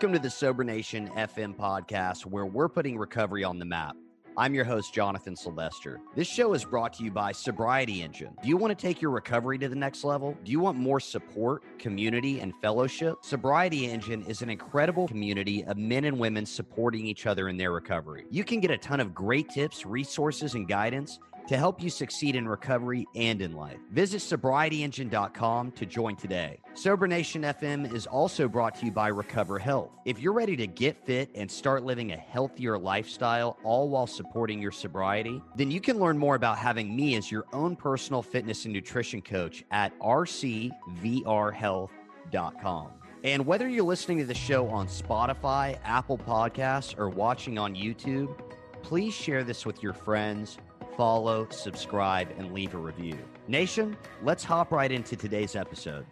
[0.00, 3.94] Welcome to the Sober Nation FM podcast, where we're putting recovery on the map.
[4.34, 6.00] I'm your host, Jonathan Sylvester.
[6.16, 8.34] This show is brought to you by Sobriety Engine.
[8.42, 10.38] Do you want to take your recovery to the next level?
[10.42, 13.18] Do you want more support, community, and fellowship?
[13.20, 17.72] Sobriety Engine is an incredible community of men and women supporting each other in their
[17.72, 18.24] recovery.
[18.30, 21.18] You can get a ton of great tips, resources, and guidance
[21.50, 23.78] to help you succeed in recovery and in life.
[23.90, 26.60] Visit sobrietyengine.com to join today.
[26.74, 29.90] Sober Nation FM is also brought to you by Recover Health.
[30.04, 34.62] If you're ready to get fit and start living a healthier lifestyle, all while supporting
[34.62, 38.64] your sobriety, then you can learn more about having me as your own personal fitness
[38.64, 42.88] and nutrition coach at rcvrhealth.com.
[43.24, 48.40] And whether you're listening to the show on Spotify, Apple Podcasts, or watching on YouTube,
[48.82, 50.58] please share this with your friends
[50.96, 53.18] follow, subscribe, and leave a review.
[53.48, 56.06] Nation, let's hop right into today's episode.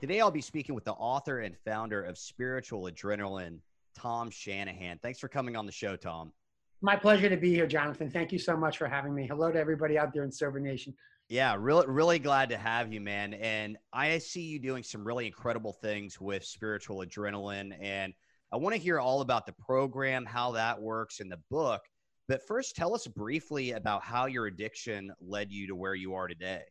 [0.00, 3.58] Today, I'll be speaking with the author and founder of Spiritual Adrenaline,
[3.96, 4.98] Tom Shanahan.
[5.02, 6.32] Thanks for coming on the show, Tom.
[6.80, 8.08] My pleasure to be here, Jonathan.
[8.08, 9.26] Thank you so much for having me.
[9.26, 10.94] Hello to everybody out there in Sober Nation.
[11.28, 13.34] Yeah, really, really glad to have you, man.
[13.34, 17.76] And I see you doing some really incredible things with Spiritual Adrenaline.
[17.80, 18.14] And
[18.52, 21.82] I want to hear all about the program, how that works, and the book.
[22.28, 26.28] But first, tell us briefly about how your addiction led you to where you are
[26.28, 26.62] today.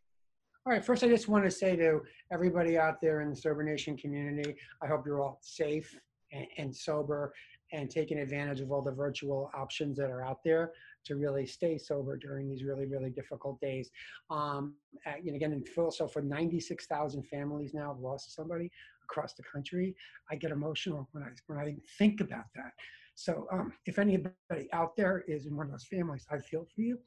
[0.65, 0.85] All right.
[0.85, 4.55] First, I just want to say to everybody out there in the Sober Nation community,
[4.83, 5.97] I hope you're all safe
[6.31, 7.33] and, and sober
[7.73, 10.73] and taking advantage of all the virtual options that are out there
[11.05, 13.89] to really stay sober during these really, really difficult days.
[14.29, 18.69] Um, at, you know, again, in so for 96,000 families now have lost somebody
[19.03, 19.95] across the country,
[20.29, 22.73] I get emotional when I when I think about that.
[23.17, 26.81] So um, if anybody out there is in one of those families, I feel for
[26.81, 26.99] you.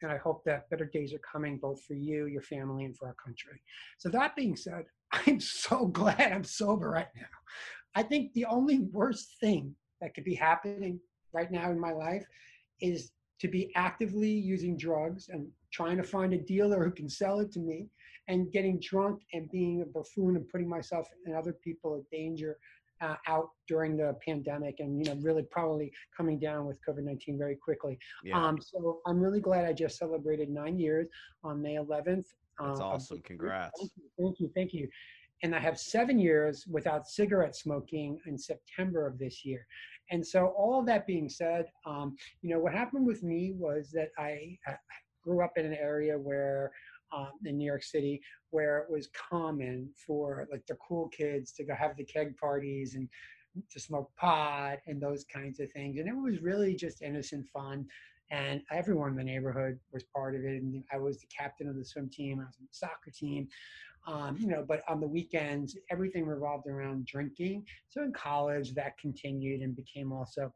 [0.00, 3.06] And I hope that better days are coming both for you, your family, and for
[3.08, 3.60] our country.
[3.98, 7.26] So that being said, I'm so glad I'm sober right now.
[7.94, 11.00] I think the only worst thing that could be happening
[11.34, 12.24] right now in my life
[12.80, 17.40] is to be actively using drugs and trying to find a dealer who can sell
[17.40, 17.88] it to me
[18.28, 22.56] and getting drunk and being a buffoon and putting myself and other people at danger
[23.00, 27.56] uh, out during the pandemic and you know really probably coming down with covid-19 very
[27.56, 27.98] quickly.
[28.24, 28.42] Yeah.
[28.42, 31.08] um, so i'm really glad i just celebrated nine years
[31.44, 32.24] on may 11th
[32.58, 33.20] that's um, awesome.
[33.22, 33.78] congrats.
[33.78, 34.50] Thank you, thank you.
[34.54, 34.88] Thank you.
[35.42, 39.66] And i have seven years without cigarette smoking in september of this year.
[40.10, 44.08] And so all that being said um, you know what happened with me was that
[44.18, 44.74] i, I
[45.22, 46.72] grew up in an area where
[47.12, 48.20] um, in New York City
[48.50, 52.94] where it was common for like the cool kids to go have the keg parties
[52.94, 53.08] and
[53.70, 55.98] to smoke pot and those kinds of things.
[55.98, 57.86] And it was really just innocent fun.
[58.30, 60.62] And everyone in the neighborhood was part of it.
[60.62, 63.48] And I was the captain of the swim team, I was on the soccer team.
[64.06, 67.66] Um, you know, but on the weekends, everything revolved around drinking.
[67.88, 70.52] So in college, that continued and became also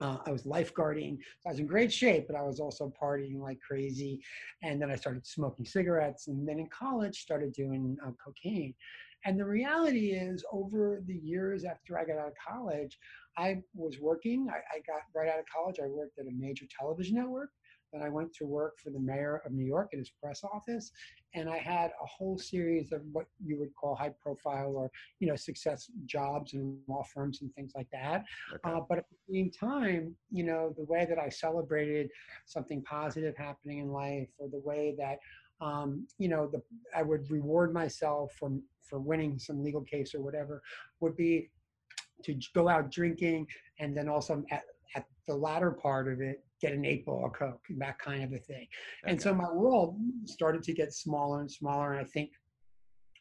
[0.00, 1.18] uh, I was lifeguarding.
[1.40, 4.22] So I was in great shape, but I was also partying like crazy.
[4.62, 6.28] And then I started smoking cigarettes.
[6.28, 8.74] And then in college, started doing uh, cocaine.
[9.24, 12.96] And the reality is, over the years after I got out of college,
[13.36, 14.48] I was working.
[14.50, 17.50] I, I got right out of college, I worked at a major television network.
[17.92, 20.90] Then I went to work for the mayor of New York at his press office,
[21.34, 25.28] and I had a whole series of what you would call high profile or you
[25.28, 28.24] know success jobs in law firms and things like that.
[28.52, 28.76] Okay.
[28.76, 32.10] Uh, but at the same time, you know the way that I celebrated
[32.44, 35.18] something positive happening in life, or the way that
[35.60, 36.62] um, you know the
[36.94, 38.50] I would reward myself for
[38.82, 40.62] for winning some legal case or whatever
[41.00, 41.50] would be
[42.24, 43.46] to go out drinking
[43.78, 44.62] and then also at,
[44.94, 48.38] at the latter part of it get an eight ball coke that kind of a
[48.38, 48.66] thing
[49.04, 49.12] okay.
[49.12, 52.30] and so my world started to get smaller and smaller and i think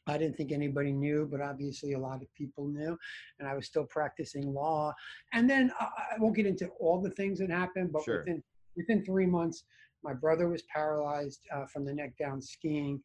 [0.07, 2.97] i didn't think anybody knew but obviously a lot of people knew
[3.39, 4.93] and i was still practicing law
[5.33, 8.19] and then uh, i won't get into all the things that happened but sure.
[8.19, 8.43] within
[8.75, 9.63] within three months
[10.03, 13.01] my brother was paralyzed uh, from the neck down skiing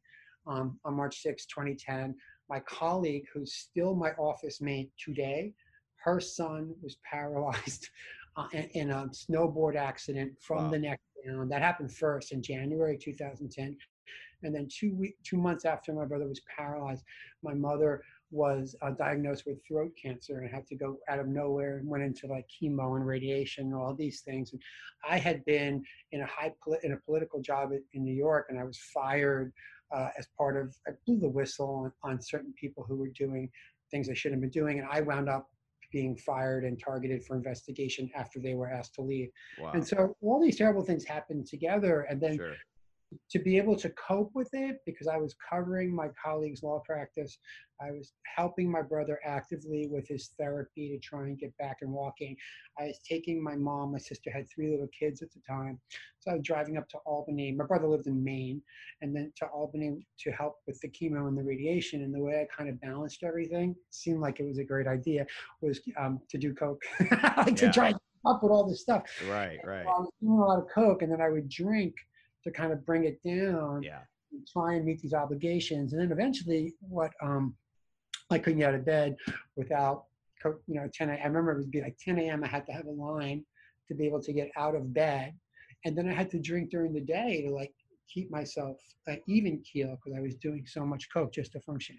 [0.47, 2.15] um, on march 6 2010
[2.49, 5.53] my colleague who's still my office mate today
[6.05, 7.89] her son was paralyzed
[8.37, 10.71] uh, in, in, a snowboard accident from wow.
[10.71, 11.49] the neck down.
[11.49, 13.77] That happened first in January 2010.
[14.43, 17.05] And then two week, two months after my brother was paralyzed,
[17.43, 21.79] my mother was uh, diagnosed with throat cancer and had to go out of nowhere
[21.79, 24.53] and went into like chemo and radiation and all these things.
[24.53, 24.63] And
[25.09, 28.65] I had been in a high in a political job in New York, and I
[28.65, 29.53] was fired
[29.95, 33.51] uh, as part of I blew the whistle on, on certain people who were doing
[33.91, 35.51] things they shouldn't have been doing, and I wound up
[35.91, 39.31] being fired and targeted for investigation after they were asked to leave.
[39.61, 39.73] Wow.
[39.75, 42.03] And so all these terrible things happened together.
[42.03, 42.55] And then sure.
[43.31, 47.39] To be able to cope with it because I was covering my colleague's law practice.
[47.81, 51.91] I was helping my brother actively with his therapy to try and get back and
[51.91, 52.37] walking.
[52.79, 55.81] I was taking my mom, my sister had three little kids at the time.
[56.19, 57.53] So I was driving up to Albany.
[57.53, 58.61] My brother lived in Maine,
[59.01, 62.03] and then to Albany to help with the chemo and the radiation.
[62.03, 65.27] And the way I kind of balanced everything seemed like it was a great idea
[65.63, 66.83] was um, to do coke,
[67.39, 67.95] like to try
[68.27, 69.05] up with all this stuff.
[69.29, 69.87] Right, right.
[69.87, 71.95] I was doing a lot of coke, and then I would drink
[72.45, 74.01] to kind of bring it down Yeah.
[74.33, 75.93] and try and meet these obligations.
[75.93, 77.55] And then eventually, what um,
[78.31, 79.17] I couldn't get out of bed
[79.57, 80.05] without,
[80.67, 81.11] you know, 10.
[81.11, 82.45] I remember it would be like 10 a.m.
[82.45, 83.45] I had to have a line
[83.89, 85.35] to be able to get out of bed,
[85.85, 87.73] and then I had to drink during the day to like
[88.13, 88.77] keep myself
[89.09, 91.99] uh, even keel because I was doing so much coke just to function.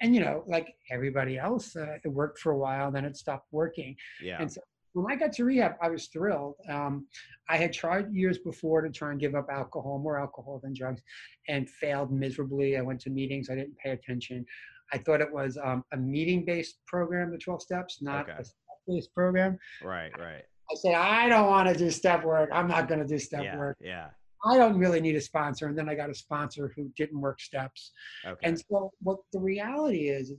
[0.00, 3.48] And you know, like everybody else, uh, it worked for a while, then it stopped
[3.52, 3.96] working.
[4.22, 4.38] Yeah.
[4.40, 4.60] And so
[4.94, 6.56] when I got to rehab, I was thrilled.
[6.68, 7.06] Um,
[7.48, 11.02] I had tried years before to try and give up alcohol, more alcohol than drugs,
[11.48, 12.76] and failed miserably.
[12.76, 14.44] I went to meetings, I didn't pay attention.
[14.92, 18.38] I thought it was um, a meeting based program, the 12 steps, not Okay.
[18.38, 18.56] a step
[18.86, 19.58] based program.
[19.82, 20.42] Right, right.
[20.70, 22.50] I said, I don't want to do step work.
[22.52, 23.78] I'm not going to do step Yeah, work.
[23.80, 24.08] yeah.
[24.44, 25.68] I don't really need a sponsor.
[25.68, 27.92] And then I got a sponsor who didn't work steps.
[28.26, 28.40] Okay.
[28.42, 30.32] And so, what the reality is,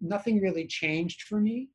[0.00, 1.68] nothing really changed for me.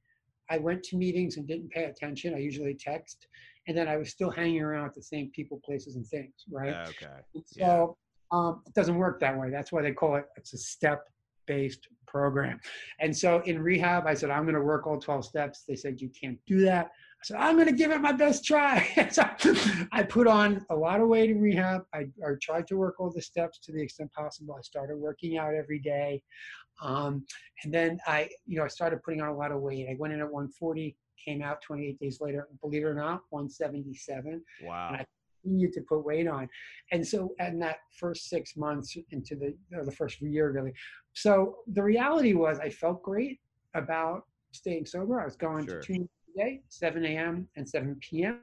[0.50, 2.34] I went to meetings and didn't pay attention.
[2.34, 3.28] I usually text,
[3.68, 6.74] and then I was still hanging around with the same people, places, and things, right?
[6.90, 7.08] okay.
[7.36, 7.66] And yeah.
[7.66, 7.98] so
[8.32, 9.50] um, it doesn't work that way.
[9.50, 12.60] That's why they call it it's a step-based program.
[13.00, 15.64] And so in rehab, I said I'm going to work all 12 steps.
[15.68, 16.92] They said you can't do that.
[17.20, 18.88] I said I'm going to give it my best try.
[19.12, 19.24] so
[19.92, 21.84] I put on a lot of weight in rehab.
[21.94, 24.56] I, I tried to work all the steps to the extent possible.
[24.58, 26.22] I started working out every day.
[26.82, 27.26] Um,
[27.64, 29.88] and then I, you know, I started putting on a lot of weight.
[29.90, 32.48] I went in at 140, came out 28 days later.
[32.62, 34.92] Believe it or not, 177 Wow.
[34.94, 35.06] I-
[35.44, 36.48] continued to put weight on.
[36.92, 40.74] And so in that first six months into the or the first year really.
[41.14, 43.40] So the reality was I felt great
[43.76, 45.22] about staying sober.
[45.22, 45.80] I was going Sure.
[45.80, 47.48] to two day, 7 a.m.
[47.56, 48.40] and 7 p.m.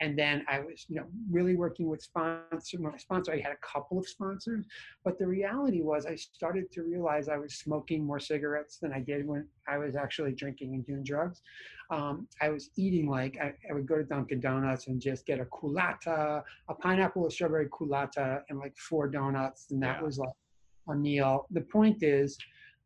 [0.00, 2.78] And then I was, you know, really working with sponsor.
[2.78, 4.64] My sponsor, I had a couple of sponsors,
[5.04, 9.00] but the reality was I started to realize I was smoking more cigarettes than I
[9.00, 11.40] did when I was actually drinking and doing drugs.
[11.90, 15.40] Um, I was eating like I, I would go to Dunkin' Donuts and just get
[15.40, 20.02] a Coolatta, a pineapple or strawberry Coolatta, and like four donuts, and that Yeah.
[20.06, 20.36] was like
[20.88, 21.46] a meal.
[21.50, 22.38] The point is,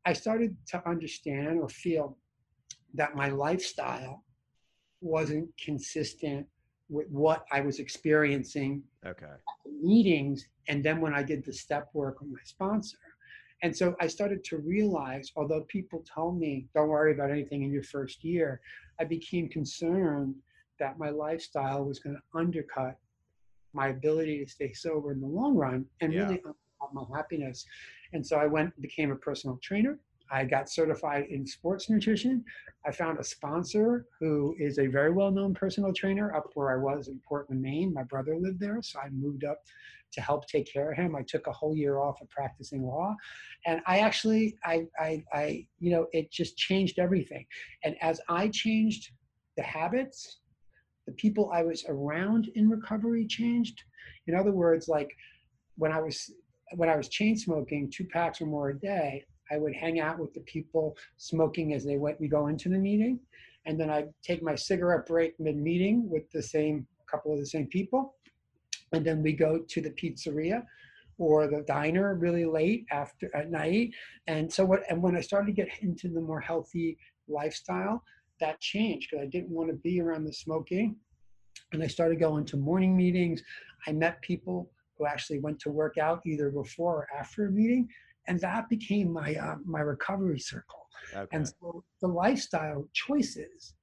[0.06, 2.16] I started to understand or feel
[2.94, 4.24] that my lifestyle
[5.00, 6.46] wasn't consistent
[6.88, 9.34] with what I was experiencing Okay.
[9.80, 12.98] meetings and then when I did the step work with my sponsor.
[13.62, 17.72] And so I started to realize, although people told me, don't worry about anything in
[17.72, 18.60] your first year,
[19.00, 20.34] I became concerned
[20.78, 22.96] that my lifestyle was going to undercut
[23.72, 26.24] my ability to stay sober in the long run and Yeah.
[26.28, 26.42] really
[26.92, 27.64] my happiness.
[28.12, 29.98] And so I went and became a personal trainer.
[30.30, 32.44] I got certified in sports nutrition.
[32.86, 36.82] I found a sponsor who is a very well known personal trainer up where I
[36.82, 37.92] was in Portland, Maine.
[37.92, 39.58] My brother lived there, so I moved up
[40.12, 41.16] to help take care of him.
[41.16, 43.14] I took a whole year off of practicing law.
[43.66, 47.46] And I actually, I, I, I, you know, it just changed everything.
[47.84, 49.10] And as I changed
[49.56, 50.38] the habits,
[51.06, 53.82] the people I was around in recovery changed.
[54.26, 55.10] In other words, like
[55.76, 56.30] when I was
[56.76, 60.18] when I was chain smoking two packs or more a day, I would hang out
[60.18, 63.20] with the people smoking as they went we go into the meeting.
[63.66, 67.66] And then I'd take my cigarette break mid-meeting with the same couple of the same
[67.66, 68.14] people.
[68.92, 70.62] And then we go to the pizzeria
[71.18, 73.90] or the diner really late after at night.
[74.26, 76.96] And so what and when I started to get into the more healthy
[77.28, 78.02] lifestyle,
[78.40, 80.96] that changed because I didn't want to be around the smoking.
[81.72, 83.42] And I started going to morning meetings.
[83.86, 87.88] I met people who actually went to work out either before or after a meeting,
[88.28, 90.86] and that became my uh, my recovery circle.
[91.14, 91.36] Okay.
[91.36, 93.74] And so the lifestyle choices,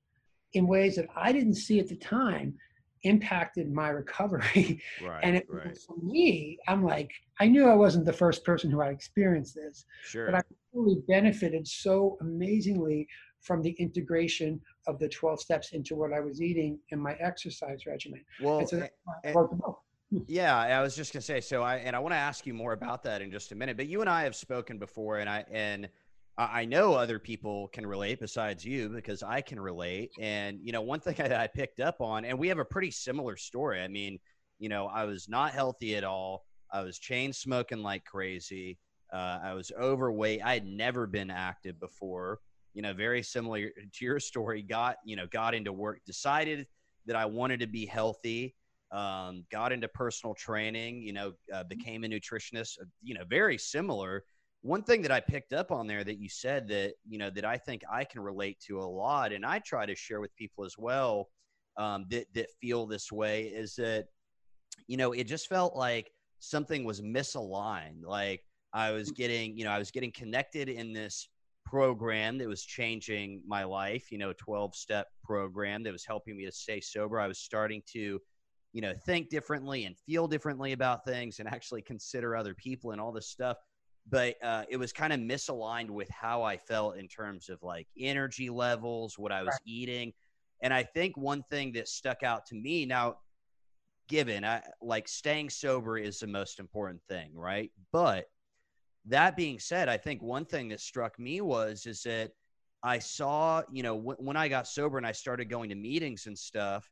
[0.53, 2.55] in ways that I didn't see at the time,
[3.03, 4.81] impacted my recovery.
[5.03, 5.19] right.
[5.23, 5.77] and it, right.
[5.77, 9.85] for me, I'm like, I knew I wasn't the first person who had experienced this,
[10.03, 10.35] Sure.
[10.35, 10.41] I
[10.73, 13.07] really benefited so amazingly
[13.41, 17.85] from the integration of the 12 steps into what I was eating and my exercise
[17.85, 18.21] regimen.
[18.41, 19.79] well, And so a- that's why I and- wrote the book.
[20.11, 21.39] Yeah, I was just gonna say.
[21.39, 23.77] So I and I want to ask you more about that in just a minute.
[23.77, 25.87] But you and I have spoken before, and I and
[26.37, 30.11] I know other people can relate besides you because I can relate.
[30.19, 32.89] And you know, one thing I, I picked up on, and we have a pretty
[32.91, 33.81] similar story.
[33.81, 34.19] I mean,
[34.57, 36.45] you know, I was not healthy at all.
[36.71, 38.79] I was chain smoking like crazy.
[39.13, 40.41] Uh, I was overweight.
[40.43, 42.39] I had never been active before.
[42.73, 44.63] You know, very similar to your story.
[44.63, 46.65] Got you know, got into work, decided
[47.05, 48.55] that I wanted to be healthy
[48.91, 53.57] um, got into personal training, you know, uh, became a nutritionist, uh, you know, very
[53.57, 54.23] similar.
[54.61, 57.45] One thing that I picked up on there that you said that, you know, that
[57.45, 60.65] I think I can relate to a lot, and I try to share with people
[60.65, 61.29] as well
[61.77, 64.07] um, that, that feel this way is that,
[64.87, 68.03] you know, it just felt like something was misaligned.
[68.03, 68.43] Like
[68.73, 71.29] I was getting, you know, I was getting connected in this
[71.65, 76.45] program that was changing my life, you know, 12 step program that was helping me
[76.45, 77.19] to stay sober.
[77.19, 78.19] I was starting to,
[78.73, 83.01] you know, think differently and feel differently about things and actually consider other people and
[83.01, 83.57] all this stuff.
[84.07, 87.87] But uh, it was kind of misaligned with how I felt in terms of like
[87.99, 89.61] energy levels, what I was right.
[89.65, 90.13] eating.
[90.61, 93.17] And I think one thing that stuck out to me now,
[94.07, 97.71] given I, like staying sober is the most important thing, right?
[97.91, 98.25] But
[99.05, 102.31] that being said, I think one thing that struck me was is that
[102.83, 106.27] I saw, you know, w- when I got sober and I started going to meetings
[106.27, 106.89] and stuff,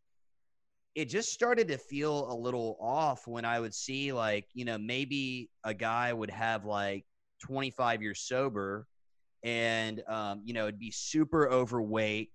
[0.98, 4.80] it just started to feel a little off when I would see like, you know,
[4.80, 7.06] maybe a guy would have like
[7.39, 8.88] 25 years sober
[9.44, 12.32] and um, you know, it'd be super overweight.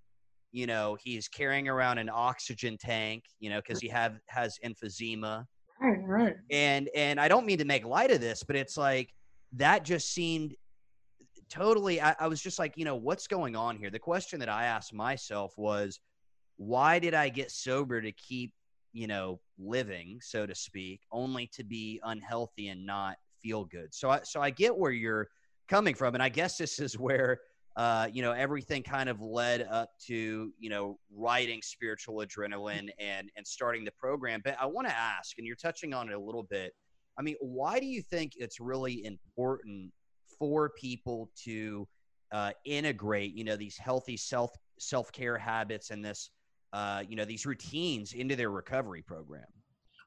[0.53, 5.45] You know, he's carrying around an oxygen tank, you know, because he have has emphysema.
[5.81, 6.37] Right, right.
[6.53, 9.13] And and I don't mean to make light of this, but it's like
[9.55, 10.55] that just seemed
[11.51, 13.91] totally I, I was just like, you know, what's going on here?
[13.91, 15.99] The question that I asked myself was
[16.57, 18.53] why did I get sober to keep,
[18.93, 23.95] you know, living, so to speak, only to be unhealthy and not feel good?
[23.95, 25.29] So I so I get where you're
[25.69, 27.41] coming from, and I guess this is where
[27.77, 33.31] uh, you know everything kind of led up to you know writing spiritual adrenaline and
[33.37, 34.41] and starting the program.
[34.45, 36.73] But I want to ask, and you're touching on it a little bit.
[37.19, 39.93] I mean, why do you think it's really important
[40.39, 41.87] for people to
[42.33, 46.31] uh, integrate, you know, these healthy self self care habits and this
[46.73, 49.47] uh, you know, these routines into their recovery program?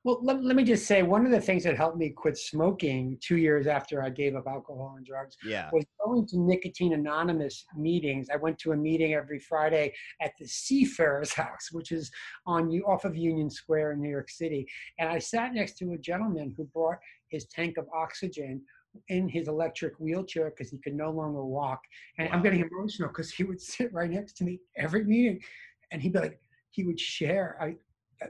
[0.06, 3.18] Well, let, let me just say one of the things that helped me quit smoking
[3.22, 5.72] two years after I gave up alcohol and drugs yeah.
[5.74, 8.28] was going to Nicotine Anonymous meetings.
[8.32, 12.12] I went to a meeting every Friday at the Seafarers House, which is
[12.46, 14.68] on off of Union Square in New York City.
[15.00, 18.62] And I sat next to a gentleman who brought his tank of oxygen
[19.10, 21.82] in his electric wheelchair because he could no longer walk.
[22.20, 22.36] And wow.
[22.36, 25.42] I'm getting emotional because he would sit right next to me every meeting
[25.92, 26.40] and he'd be like,
[26.76, 27.58] he would share.
[27.62, 27.76] I,
[28.24, 28.30] uh,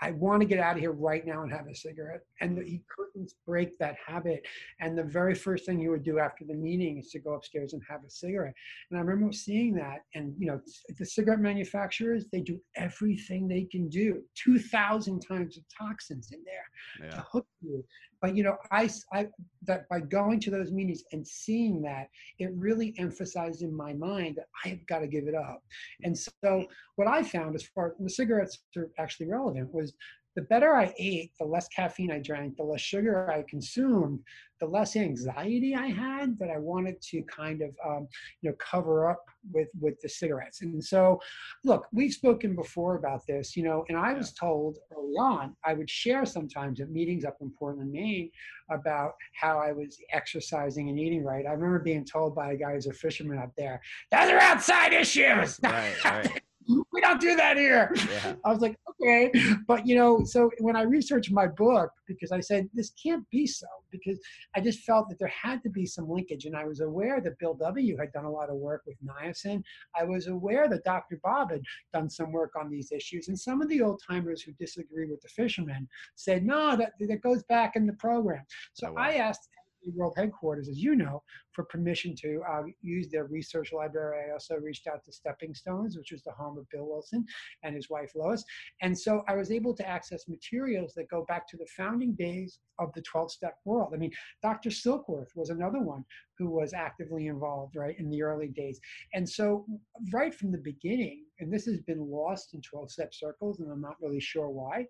[0.00, 2.22] I want to get out of here right now and have a cigarette.
[2.40, 4.44] And he couldn't break that habit.
[4.80, 7.72] And the very first thing he would do after the meeting is to go upstairs
[7.72, 8.54] and have a cigarette.
[8.90, 10.00] And I remember seeing that.
[10.14, 10.60] And, you know,
[10.98, 17.08] the cigarette manufacturers, they do everything they can do 2,000 times of toxins in there
[17.08, 17.16] yeah.
[17.16, 17.84] to hook you
[18.24, 19.26] but you know I, I
[19.66, 24.36] that by going to those meetings and seeing that it really emphasized in my mind
[24.36, 25.62] that i have got to give it up.
[26.04, 26.64] And so
[26.96, 29.92] what i found as far as the cigarettes are actually relevant was
[30.36, 34.20] the better I ate, the less caffeine I drank, the less sugar I consumed,
[34.60, 38.08] the less anxiety I had that I wanted to kind of, um,
[38.40, 40.62] you know, cover up with with the cigarettes.
[40.62, 41.20] And so,
[41.64, 45.74] look, we've spoken before about this, you know, and I was told early on I
[45.74, 48.30] would share sometimes at meetings up in Portland, Maine,
[48.70, 51.46] about how I was exercising and eating right.
[51.46, 54.92] I remember being told by a guy who's a fisherman up there, "Those are outside
[54.92, 56.42] issues." Right, right.
[56.66, 57.92] We don't do that here.
[57.94, 58.34] Yeah.
[58.44, 59.30] I was like, okay.
[59.66, 63.46] But, you know, so when I researched my book, because I said, this can't be
[63.46, 64.18] so, because
[64.54, 66.44] I just felt that there had to be some linkage.
[66.44, 67.96] And I was aware that Bill W.
[67.98, 69.62] had done a lot of work with niacin.
[69.98, 71.20] I was aware that Dr.
[71.22, 73.28] Bob had done some work on these issues.
[73.28, 77.22] And some of the old timers who disagree with the fishermen said, no, that, that
[77.22, 78.44] goes back in the program.
[78.72, 79.02] So oh, wow.
[79.02, 79.48] I asked
[79.92, 81.22] World headquarters, as you know,
[81.54, 84.28] for permission to uh, use their research library.
[84.28, 87.24] I also reached out to Stepping Stones, which was the home of Bill Wilson
[87.62, 88.44] and his wife Lois.
[88.82, 92.58] And so I was able to access materials that go back to the founding days
[92.78, 93.92] of the 12 step world.
[93.94, 94.70] I mean, Dr.
[94.70, 96.04] Silkworth was another one
[96.38, 98.80] who was actively involved, right, in the early days.
[99.14, 99.66] And so,
[100.12, 103.80] right from the beginning, and this has been lost in 12 step circles, and I'm
[103.80, 104.86] not really sure why.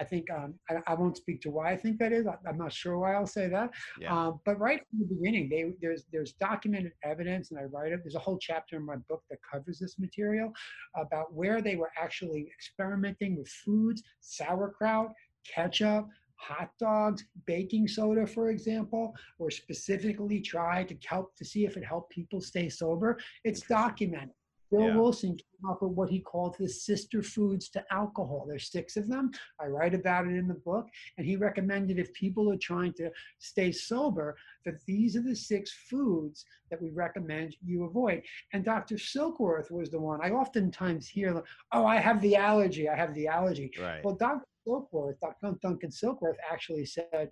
[0.00, 2.26] I think um, I, I, won't speak to why I think that is.
[2.26, 3.70] I, am not sure why I'll say that.
[4.00, 4.14] Yeah.
[4.14, 8.00] Um, but right from the beginning, they, there's there's documented evidence, and I write it.
[8.02, 10.52] There's a whole chapter in my book that covers this material
[10.96, 15.12] about where they were actually experimenting with foods, sauerkraut,
[15.46, 21.76] ketchup, hot dogs, baking soda, for example, or specifically tried to help to see if
[21.76, 23.18] it helped people stay sober.
[23.44, 24.30] It's documented.
[24.70, 24.96] Bill yeah.
[24.96, 28.44] Wilson came up with what he called the sister foods to alcohol.
[28.46, 29.30] There's six of them.
[29.60, 30.86] I write about it in the book.
[31.16, 35.72] And he recommended if people are trying to stay sober, that these are the six
[35.88, 38.22] foods that we recommend you avoid.
[38.52, 38.96] And Dr.
[38.96, 40.20] Silkworth was the one.
[40.22, 42.88] I oftentimes hear, oh, I have the allergy.
[42.88, 43.70] I have the allergy.
[43.80, 44.04] Right.
[44.04, 44.44] Well, Dr.
[44.66, 45.56] Silkworth, Dr.
[45.62, 47.30] Duncan Silkworth, actually said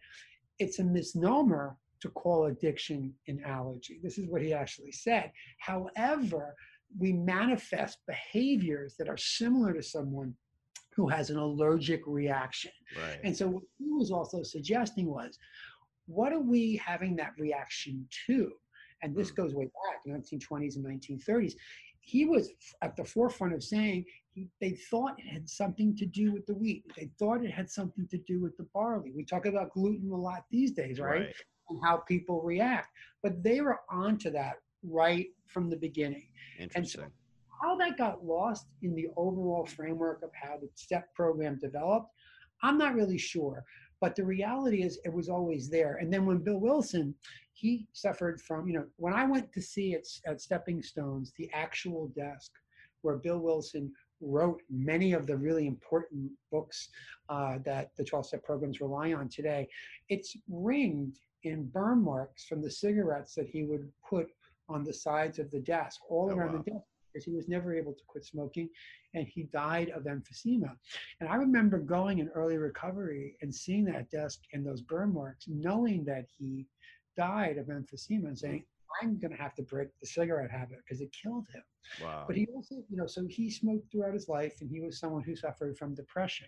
[0.58, 4.00] it's a misnomer to call addiction an allergy.
[4.02, 5.32] This is what he actually said.
[5.58, 6.54] However,
[6.98, 10.34] we manifest behaviors that are similar to someone
[10.94, 12.70] who has an allergic reaction.
[12.96, 13.20] Right.
[13.22, 15.38] And so what he was also suggesting was,
[16.06, 18.52] what are we having that reaction to?
[19.02, 19.36] And this Mm.
[19.36, 21.54] goes way back, 1920s and 1930s.
[22.00, 22.50] He was
[22.82, 26.54] at the forefront of saying he, they thought it had something to do with the
[26.54, 26.84] wheat.
[26.96, 29.12] They thought it had something to do with the barley.
[29.14, 31.34] We talk about gluten a lot these days, right?
[31.68, 32.88] And how people react.
[33.22, 34.56] But they were onto that
[34.88, 36.28] right from the beginning.
[36.58, 37.10] Interesting.
[37.60, 42.10] How that got lost in the overall framework of how the STEP program developed,
[42.62, 43.64] I'm not really sure.
[44.00, 45.96] But the reality is, it was always there.
[45.96, 47.14] And then when Bill Wilson,
[47.54, 51.50] he suffered from, you know, when I went to see at, at Stepping Stones, the
[51.54, 52.52] actual desk
[53.00, 56.88] where Bill Wilson wrote many of the really important books
[57.28, 59.68] uh, that the 12 step programs rely on today,
[60.08, 64.26] it's ringed in burn marks from the cigarettes that he would put
[64.68, 66.62] on the sides of the desk, all Oh, around wow.
[66.64, 68.68] the desk, because he was never able to quit smoking
[69.14, 70.70] and he died of emphysema.
[71.20, 75.46] And I remember going in early recovery and seeing that desk and those burn marks,
[75.48, 76.66] knowing that he
[77.16, 78.64] died of emphysema and saying,
[79.02, 81.62] I'm going to have to break the cigarette habit because it killed him.
[82.02, 82.24] Wow.
[82.26, 85.22] But he also, you know, so he smoked throughout his life and he was someone
[85.22, 86.46] who suffered from depression.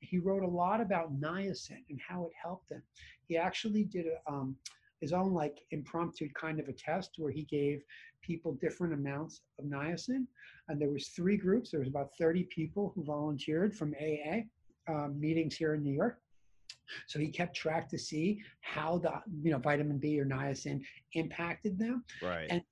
[0.00, 2.82] He wrote a lot about niacin and how it helped him.
[3.26, 4.56] He actually did a, um,
[5.00, 7.82] his own like impromptu kind of a test where he gave
[8.22, 10.26] people different amounts of niacin.
[10.68, 11.70] And there was three groups.
[11.70, 14.42] There was about 30 people who volunteered from AA
[14.88, 16.20] um, meetings here in New York.
[17.06, 20.82] So he kept track to see how the you know vitamin B or niacin
[21.14, 22.04] impacted them.
[22.22, 22.48] right.
[22.50, 22.62] And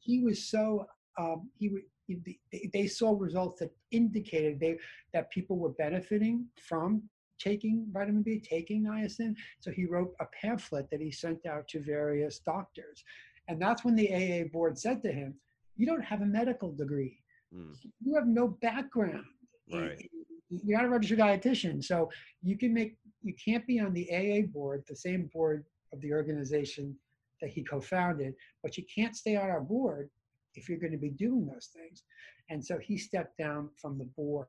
[0.00, 0.86] he was so
[1.18, 1.70] um, he
[2.08, 4.78] they- they saw results that indicated they
[5.12, 7.02] that people were benefiting from
[7.38, 9.34] taking vitamin B, taking niacin.
[9.60, 13.04] So he wrote a pamphlet that he sent out to various doctors,
[13.48, 15.34] and that's when the AA board said to him,
[15.76, 17.18] "You don't have a medical degree.
[17.54, 19.26] Mm, You have no background.
[19.72, 20.10] Right.
[20.48, 22.10] You're not a registered dietitian, so
[22.42, 26.12] you can make you can't be on the AA board, the same board of the
[26.12, 26.96] organization
[27.40, 30.08] that he co-founded, but you can't stay on our board
[30.54, 32.04] if you're going to be doing those things.
[32.50, 34.46] And so he stepped down from the board.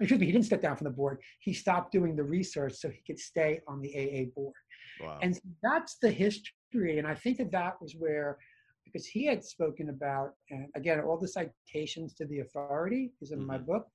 [0.00, 1.20] Excuse me, he didn't step down from the board.
[1.40, 4.54] He stopped doing the research so he could stay on the AA board.
[5.00, 5.18] wow.
[5.22, 6.98] And that's the history.
[6.98, 8.38] And I think that that was where,
[8.84, 13.44] because he had spoken about, and again, all the citations to the authority is in
[13.44, 13.66] my Mhm.
[13.66, 13.88] book,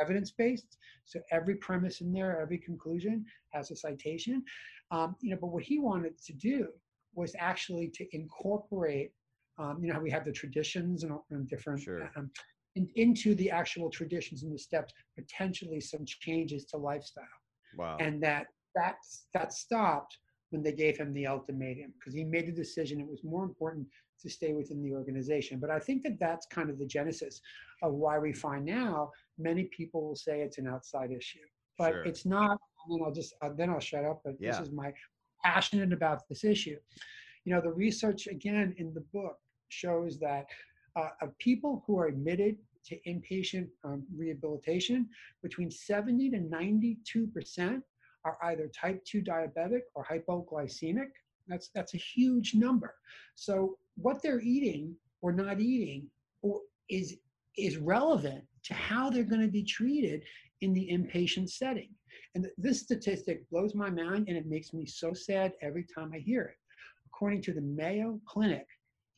[0.00, 0.76] evidence based.
[1.04, 4.44] So every premise in there, every conclusion has a citation.
[4.90, 6.68] Um, you know, but what he wanted to do
[7.14, 9.12] was actually to incorporate,
[9.58, 11.80] um, you know, how we have the traditions and, and different.
[11.80, 12.10] Sure.
[12.16, 12.30] Um,
[12.76, 17.24] in, into the actual traditions and the steps, potentially some changes to lifestyle
[17.76, 17.96] wow.
[18.00, 18.96] and that that
[19.32, 20.18] that stopped
[20.50, 23.86] when they gave him the ultimatum because he made the decision it was more important
[24.20, 27.40] to stay within the organization but i think that that's kind of the genesis
[27.82, 31.38] of why we find now many people will say it's an outside issue
[31.78, 32.04] but Sure.
[32.04, 32.50] it's not
[32.86, 34.52] and then i'll just uh, then i'll shut up but Yeah.
[34.52, 34.92] this is my
[35.42, 36.78] passionate about this issue
[37.44, 40.46] you know the research again in the book shows that
[40.96, 45.08] uh, of people who are admitted to inpatient um, rehabilitation
[45.42, 47.82] between 70 to 92 percent
[48.24, 51.08] are either type 2 diabetic or hypoglycemic.
[51.46, 52.94] That's, that's a huge number.
[53.34, 56.08] So what they're eating or not eating
[56.42, 57.16] or is,
[57.58, 60.22] is relevant to how they're going to be treated
[60.62, 61.90] in the inpatient setting.
[62.34, 66.18] And this statistic blows my mind and it makes me so sad every time I
[66.18, 66.56] hear it.
[67.06, 68.66] According to the Mayo Clinic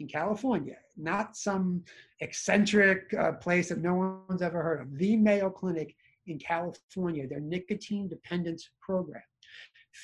[0.00, 1.82] in California, not some
[2.20, 5.94] eccentric uh, place that no one's ever heard of, the Mayo Clinic
[6.26, 9.22] in California, their nicotine dependence program.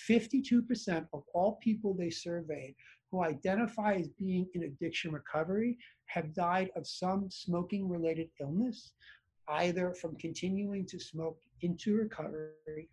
[0.09, 2.75] 52% of all people they surveyed
[3.11, 5.77] who identify as being in addiction recovery
[6.07, 8.93] have died of some smoking related illness,
[9.49, 12.89] either from continuing to smoke into recovery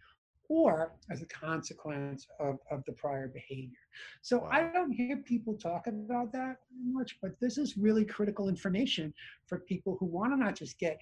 [0.49, 3.77] or as a consequence of, of the prior behavior.
[4.21, 9.13] So I don't hear people talk about that much, but this is really critical information
[9.45, 10.97] for people who want to not just get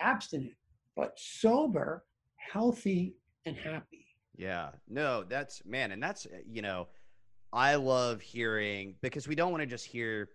[0.00, 0.54] abstinent,
[0.96, 2.04] but sober,
[2.36, 3.14] healthy,
[3.46, 4.06] and happy.
[4.36, 4.70] Yeah.
[4.88, 6.88] No, that's man, and that's uh, you know,
[7.52, 10.30] I love hearing because we don't want to just hear,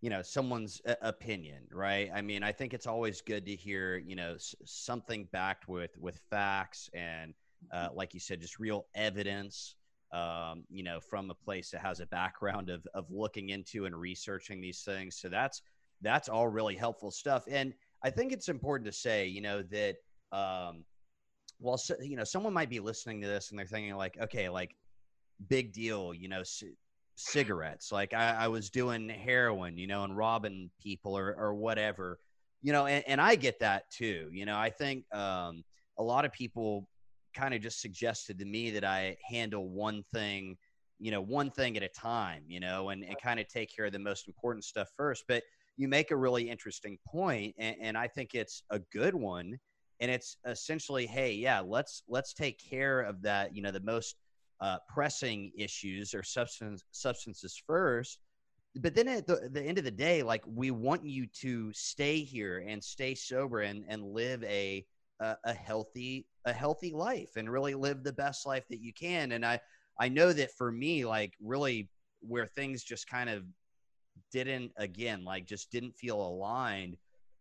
[0.00, 2.10] you know, someone's uh, opinion, right?
[2.14, 5.90] I mean, I think it's always good to hear, you know, s- something backed with
[5.98, 7.34] with facts and,
[7.72, 9.76] uh, like you said, just real evidence.
[10.12, 13.94] Um, you know, from a place that has a background of of looking into and
[13.94, 15.16] researching these things.
[15.16, 15.62] So that's
[16.00, 17.44] that's all really helpful stuff.
[17.50, 17.74] And
[18.04, 19.96] I think it's important to say, you know, that
[20.32, 20.84] um,
[21.76, 24.76] so, you know, someone might be listening to this and they're thinking like, okay, like
[25.48, 26.74] big deal, you know, c-
[27.14, 27.90] cigarettes.
[27.92, 32.18] Like I, I, was doing heroin, you know, and robbing people or, or whatever,
[32.62, 34.28] you know, and, and I get that too.
[34.32, 35.64] You know, I think um,
[35.98, 36.88] a lot of people
[37.36, 40.56] kind of just suggested to me that I handle one thing,
[40.98, 43.84] you know, one thing at a time, you know, and, and kind of take care
[43.84, 45.24] of the most important stuff first.
[45.28, 45.42] But
[45.76, 49.58] you make a really interesting point, and, and I think it's a good one.
[50.00, 54.16] And it's essentially, hey, yeah, let's let's take care of that, you know, the most
[54.60, 58.18] uh, pressing issues or substance substances first.
[58.78, 62.20] But then at the, the end of the day, like we want you to stay
[62.20, 64.84] here and stay sober and and live a
[65.20, 69.32] a, a healthy a healthy life and really live the best life that you can.
[69.32, 69.60] And I
[69.98, 73.44] I know that for me, like really where things just kind of
[74.32, 76.96] didn't again like just didn't feel aligned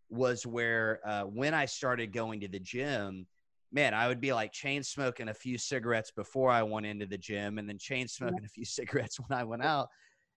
[0.10, 3.26] was where uh, when I started going to the gym,
[3.72, 7.18] man, I would be like chain smoking a few cigarettes before I went into the
[7.18, 9.90] gym, and then chain smoking a few cigarettes when I went out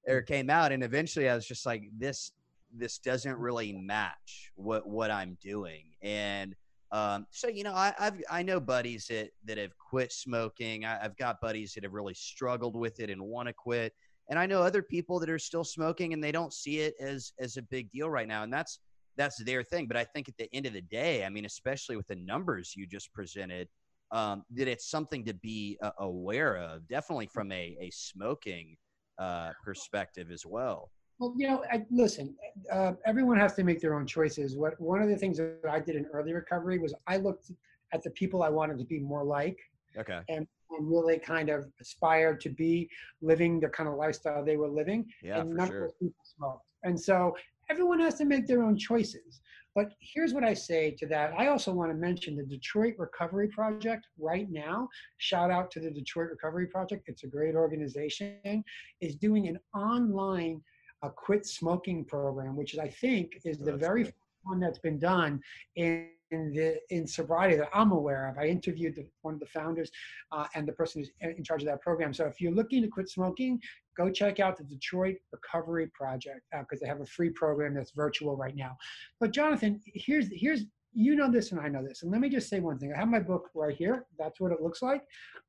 [0.06, 2.32] or came out, and eventually I was just like, this
[2.74, 6.54] this doesn't really match what what I'm doing, and
[6.90, 10.84] um, so you know, I, I've I know buddies that that have quit smoking.
[10.84, 13.92] I, I've got buddies that have really struggled with it and want to quit,
[14.30, 17.32] and I know other people that are still smoking and they don't see it as
[17.38, 18.80] as a big deal right now, and that's
[19.16, 19.86] that's their thing.
[19.86, 22.74] But I think at the end of the day, I mean, especially with the numbers
[22.74, 23.68] you just presented,
[24.10, 28.76] um, that it's something to be uh, aware of, definitely from a a smoking
[29.18, 30.90] uh, perspective as well.
[31.18, 32.36] Well, you know, I, listen.
[32.72, 34.56] Uh, everyone has to make their own choices.
[34.56, 37.50] What one of the things that I did in early recovery was I looked
[37.92, 39.58] at the people I wanted to be more like.
[39.96, 40.20] Okay.
[40.28, 42.88] And, and really kind of aspired to be
[43.20, 45.06] living the kind of lifestyle they were living.
[45.22, 45.84] Yeah, and for none sure.
[45.86, 46.64] of people smoked.
[46.84, 47.34] And so
[47.70, 49.40] everyone has to make their own choices.
[49.74, 51.32] But here's what I say to that.
[51.38, 54.88] I also want to mention the Detroit Recovery Project right now.
[55.18, 57.04] Shout out to the Detroit Recovery Project.
[57.08, 58.64] It's a great organization.
[59.00, 60.60] Is doing an online
[61.02, 64.14] a quit smoking program, which I think is the that's very good.
[64.42, 65.40] one that's been done
[65.76, 68.38] in, in the in sobriety that I'm aware of.
[68.38, 69.90] I interviewed the, one of the founders
[70.32, 72.12] uh, and the person who's in in charge of that program.
[72.12, 73.60] So if you're looking to quit smoking,
[73.96, 78.36] go check out the Detroit Recovery Project because they have a free program that's virtual
[78.36, 78.76] right now.
[79.20, 82.02] But Jonathan, here's here's you know this and I know this.
[82.02, 82.92] And let me just say one thing.
[82.94, 84.06] I have my book right here.
[84.18, 85.02] That's what it looks like.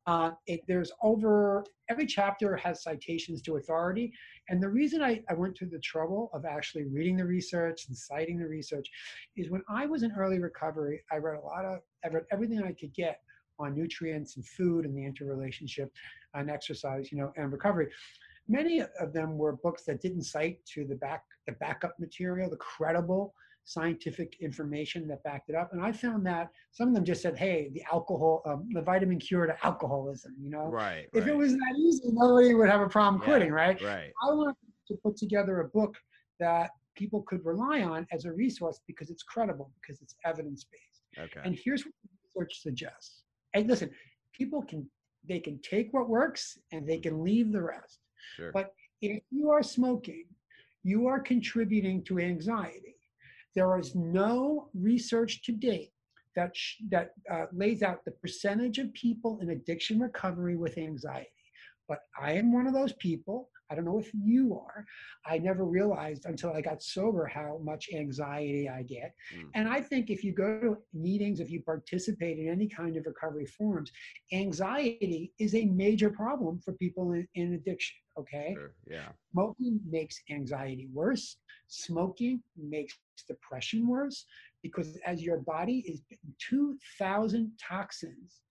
[0.05, 4.11] Uh, it, there's over every chapter has citations to authority.
[4.49, 7.97] And the reason I, I went to the trouble of actually reading the research and
[7.97, 8.89] citing the research
[9.37, 12.63] is when I was in early recovery, I read a lot of, I read everything
[12.63, 13.21] I could get
[13.59, 15.91] on nutrients and food and the interrelationship
[16.33, 17.87] and exercise, you know, and recovery.
[18.47, 22.57] Many of them were books that didn't cite to the back, the backup material, the
[22.57, 23.33] credible
[23.69, 25.71] scientific information that backed it up.
[25.73, 29.19] And I found that some of them just said, "Hey, the alcohol, um, the vitamin
[29.19, 31.07] cure to alcoholism." You know, Right.
[31.13, 33.25] if right, it was that easy, nobody would have a problem Yeah.
[33.27, 33.79] quitting, right?
[33.81, 34.11] right.
[34.23, 34.55] I wanted
[34.87, 35.95] to put together a book
[36.39, 41.03] that people could rely on as a resource because it's credible, because it's evidence based.
[41.25, 41.41] Okay.
[41.45, 43.23] And here's what research suggests.
[43.53, 43.91] And listen,
[44.33, 44.89] people can
[45.27, 47.99] they can take what works and they can leave the rest.
[48.35, 48.51] sure.
[48.51, 50.25] But if you are smoking,
[50.83, 52.95] you are contributing to anxiety.
[53.55, 55.91] There is no research to date
[56.35, 61.29] that sh- that uh, lays out the percentage of people in addiction recovery with anxiety.
[61.87, 63.49] But I am one of those people.
[63.71, 64.85] I don't know if you are.
[65.25, 69.13] I never realized until I got sober how much anxiety I get.
[69.35, 69.49] Mm.
[69.53, 73.05] And I think if you go to meetings, if you participate in any kind of
[73.05, 73.91] recovery forums,
[74.33, 77.95] anxiety is a major problem for people in, in addiction.
[78.19, 78.53] Okay.
[78.55, 78.73] Sure.
[78.89, 79.09] Yeah.
[79.31, 81.37] Smoking makes anxiety worse.
[81.67, 84.25] Smoking makes depression worse
[84.63, 86.01] because as your body is
[86.49, 88.41] 2,000 toxins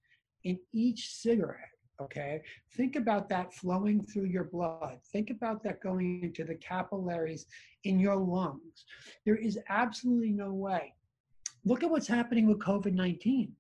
[0.45, 1.69] in each cigarette.
[2.01, 2.41] Okay.
[2.77, 4.99] Think about that flowing through your blood.
[5.13, 7.47] Think about that going into the capillaries
[7.85, 8.85] in your lungs.
[9.27, 10.95] There is absolutely no way.
[11.65, 13.53] Look at what's happening with COVID 19.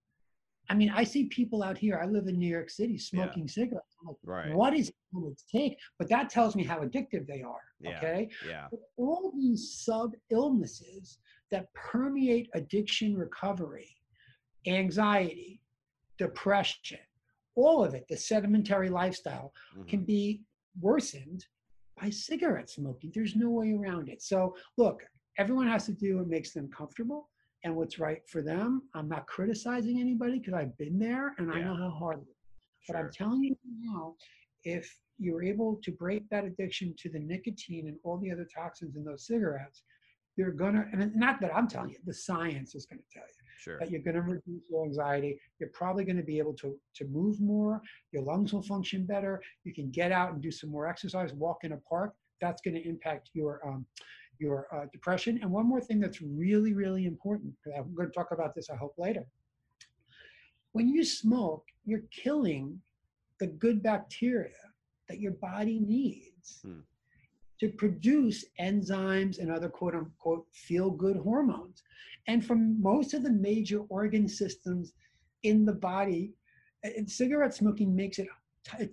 [0.71, 1.99] I mean, I see people out here.
[2.01, 3.88] I live in New York City smoking cigarettes.
[4.07, 4.55] Like, Right.
[4.55, 5.79] what is it going to take?
[5.99, 7.63] But that tells me how addictive they are.
[7.81, 7.97] Yeah.
[7.99, 8.31] Okay.
[8.47, 8.69] Yeah.
[8.71, 11.19] But all these sub illnesses
[11.51, 13.97] that permeate addiction recovery,
[14.67, 15.61] anxiety,
[16.19, 16.99] depression,
[17.55, 19.89] all of it, the sedimentary lifestyle Mhm.
[19.89, 20.43] can be
[20.81, 21.47] worsened
[22.01, 23.11] by cigarette smoking.
[23.13, 24.23] There's no way around it.
[24.23, 25.05] So, look,
[25.39, 27.31] everyone has to do what makes them comfortable
[27.65, 28.89] and what's right for them.
[28.95, 32.37] I'm not criticizing anybody because I've been there and I know how hard it
[32.87, 34.15] But I'm telling you now,
[34.65, 38.97] if you're able to break that addiction to the nicotine and all the other toxins
[38.97, 39.83] in those cigarettes,
[40.37, 43.79] you're gonna, and not that I'm telling you, the science is gonna tell you Sure.
[43.81, 45.41] that you're gonna reduce your anxiety.
[45.59, 47.83] You're probably gonna be able to, to move more.
[48.13, 49.43] Your lungs will function better.
[49.65, 52.15] You can get out and do some more exercise, walk in a park.
[52.41, 53.85] That's gonna impact your, um,
[54.39, 55.41] your uh, depression.
[55.43, 58.95] And one more thing that's really, really important, I'm gonna talk about this, I hope,
[58.97, 59.27] later.
[60.73, 62.81] When you smoke, you're killing
[63.41, 64.55] the good bacteria
[65.09, 66.81] that your body needs Hmm.
[67.61, 71.83] to produce enzymes and other quote unquote feel good hormones.
[72.27, 74.93] And from most of the major organ systems
[75.43, 76.35] in the body,
[76.83, 78.29] and cigarette smoking makes it,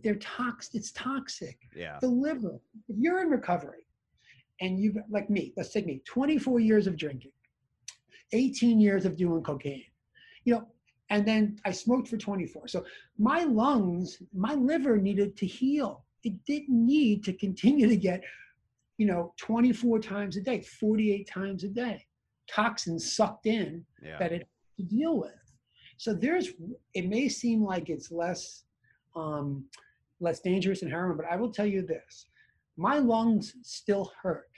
[0.03, 1.59] they're toxic, it's toxic.
[1.75, 1.99] Yeah.
[1.99, 3.85] The liver, if you're in recovery
[4.61, 7.33] and you've, like me, let's take me, 24 years of drinking,
[8.31, 9.83] 18 years of doing cocaine,
[10.45, 10.67] you know,
[11.09, 12.67] and then I smoked for 24.
[12.67, 12.85] So
[13.17, 16.05] my lungs, my liver needed to heal.
[16.23, 18.21] It didn't need to continue to get,
[18.97, 22.05] you know, 24 times a day, 48 times a day,
[22.49, 24.17] toxins sucked in Yeah.
[24.19, 25.31] that it has to deal with.
[25.97, 26.49] So there's,
[26.93, 28.65] it may seem like it's less,
[29.15, 29.65] um,
[30.19, 32.27] less dangerous than heroin, but I will tell you this:
[32.77, 34.49] my lungs still hurt,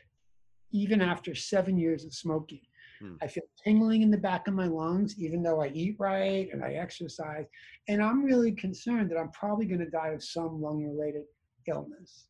[0.72, 2.62] even after seven years of smoking.
[3.00, 3.16] Hmm.
[3.22, 6.64] I feel tingling in the back of my lungs, even though I eat right and
[6.64, 7.46] I exercise,
[7.88, 11.24] and I'm really concerned that I'm probably going to die of some lung-related
[11.68, 12.28] illness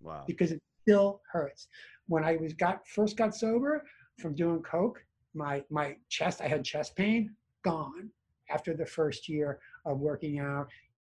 [0.00, 0.24] Wow.
[0.26, 1.68] because it still hurts.
[2.06, 3.84] When I was got first got sober
[4.20, 8.10] from doing coke, my my chest, I had chest pain, gone
[8.50, 10.68] after the first year of working out,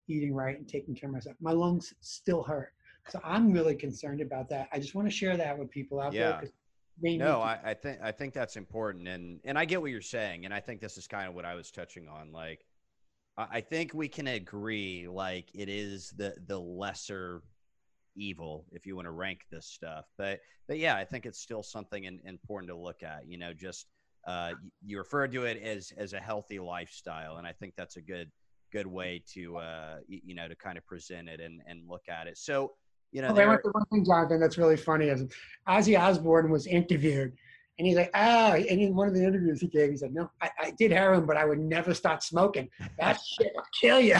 [0.07, 1.35] eating right, and taking care of myself.
[1.39, 2.73] My lungs still hurt.
[3.09, 4.67] So I'm really concerned about that.
[4.73, 6.31] I just want to share that with people out Yeah.
[6.31, 6.39] there.
[6.39, 6.66] 'cause they need
[6.99, 10.45] No, I, I think I think that's important, and and I get what you're saying,
[10.45, 12.31] and I think this is kind of what I was touching on.
[12.31, 12.65] Like,
[13.37, 17.41] I, I think we can agree, like it is the the lesser
[18.15, 21.63] evil if you want to rank this stuff, but but yeah, I think it's still
[21.63, 23.27] something in, important to look at.
[23.27, 23.87] You know, just
[24.27, 27.97] uh, you, you refer to it as as a healthy lifestyle, and I think that's
[27.97, 28.31] a good
[28.71, 32.27] good way to uh, you know to kind of present it and and look at
[32.27, 32.37] it.
[32.37, 32.73] So
[33.11, 35.23] you know, there- one one thing, Jonathan, that's really funny is
[35.67, 37.33] Ozzy Osbourne was interviewed,
[37.79, 40.29] and he's like, ah, and in one of the interviews he gave, he said, no,
[40.41, 42.69] I, I did heroin, but I would never stop smoking.
[42.99, 44.17] That shit will kill you.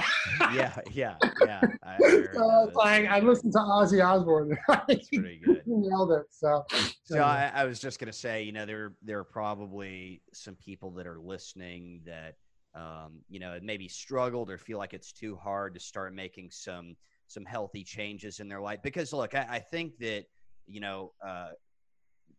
[0.54, 1.63] yeah, yeah, yeah.
[1.84, 1.97] I,
[2.34, 4.58] so like I listened to Ozzy Osbourne.
[4.67, 5.63] That's pretty good.
[5.65, 6.26] he nailed it.
[6.30, 6.65] So,
[7.06, 10.91] So I, I was just gonna say, you know, there there are probably some people
[10.91, 12.36] that are listening that
[12.76, 16.95] um, you know maybe struggled or feel like it's too hard to start making some
[17.28, 18.82] some healthy changes in their life.
[18.84, 20.26] Because look, I, I think that
[20.66, 21.52] you know, uh,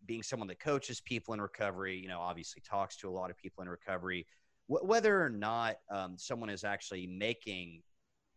[0.04, 3.36] being someone that coaches people in recovery, you know, obviously talks to a lot of
[3.36, 4.26] people in recovery,
[4.66, 7.82] wh- whether or not um, someone is actually making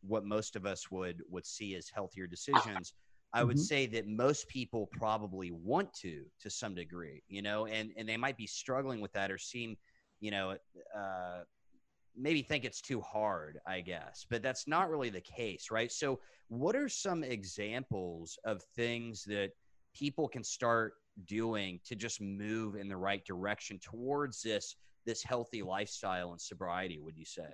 [0.02, 2.94] what most of us would would see as healthier decisions.
[3.34, 3.60] I would Mhm.
[3.60, 8.18] say that most people probably want to to some degree, you know, and and they
[8.18, 9.78] might be struggling with that or seem,
[10.20, 10.58] you know,
[10.96, 11.44] uh,
[12.16, 15.92] maybe think it's too hard, I guess, but that's not really the case, right?
[15.92, 16.20] So,
[16.50, 19.52] what are some examples of things that
[19.96, 20.94] people can start
[21.26, 27.00] doing to just move in the right direction towards this this healthy lifestyle and sobriety?
[27.00, 27.50] Would you say?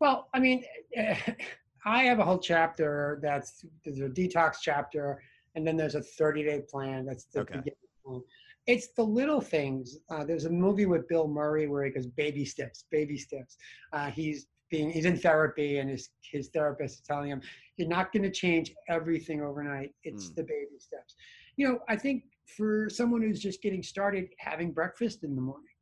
[0.00, 0.64] well, I mean,
[1.84, 5.22] I have a whole chapter that's there's a detox chapter,
[5.54, 7.04] and then there's a 30 day plan.
[7.06, 7.54] That's the Okay.
[7.54, 8.22] beginning plan.
[8.68, 9.96] It's the little things.
[10.10, 13.56] Uh, there's a movie with Bill Murray where he goes baby steps, baby steps.
[13.94, 17.40] Uh, he's being he's in therapy, and his his therapist is telling him,
[17.78, 19.94] "You're not going to change everything overnight.
[20.04, 20.34] It's Mm.
[20.36, 21.16] the baby steps."
[21.56, 22.24] You know, I think
[22.56, 25.76] for someone who's just getting started, having breakfast in the morning,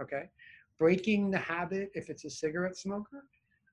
[0.00, 0.30] okay,
[0.78, 3.28] breaking the habit if it's a cigarette smoker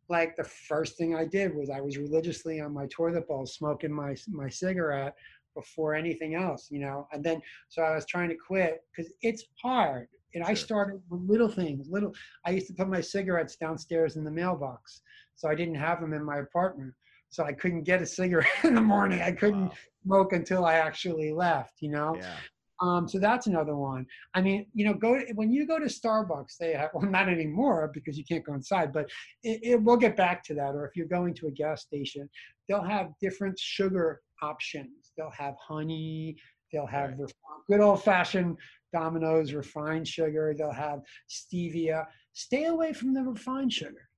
[0.09, 3.91] like the first thing I did was I was religiously on my toilet bowl smoking
[3.91, 5.15] my my cigarette
[5.53, 7.07] before anything else, you know.
[7.11, 10.07] And then so I was trying to quit because it's hard.
[10.35, 11.87] And I started with little things.
[11.89, 12.13] Little
[12.45, 15.01] I used to put my cigarettes downstairs in the mailbox,
[15.35, 16.93] so I didn't have them in my apartment.
[17.29, 19.21] So I couldn't get a cigarette in the morning.
[19.21, 19.73] I couldn't Wow.
[20.03, 22.15] smoke until I actually left, you know.
[22.17, 22.35] Yeah.
[22.81, 24.05] Um, so that's another one.
[24.33, 27.89] I mean, you know, go when you go to Starbucks, they have well, not anymore
[27.93, 29.09] because you can't go inside, but
[29.43, 30.75] it, it, we'll get back to that.
[30.75, 32.29] Or if you're going to a gas station,
[32.67, 35.02] they'll have different sugar options.
[35.17, 36.37] They'll have honey.
[36.71, 37.19] They'll have Right.
[37.19, 37.33] ref-
[37.67, 38.57] good old fashioned
[38.91, 40.53] Domino's refined sugar.
[40.57, 42.07] They'll have stevia.
[42.33, 44.09] Stay away from the refined sugar.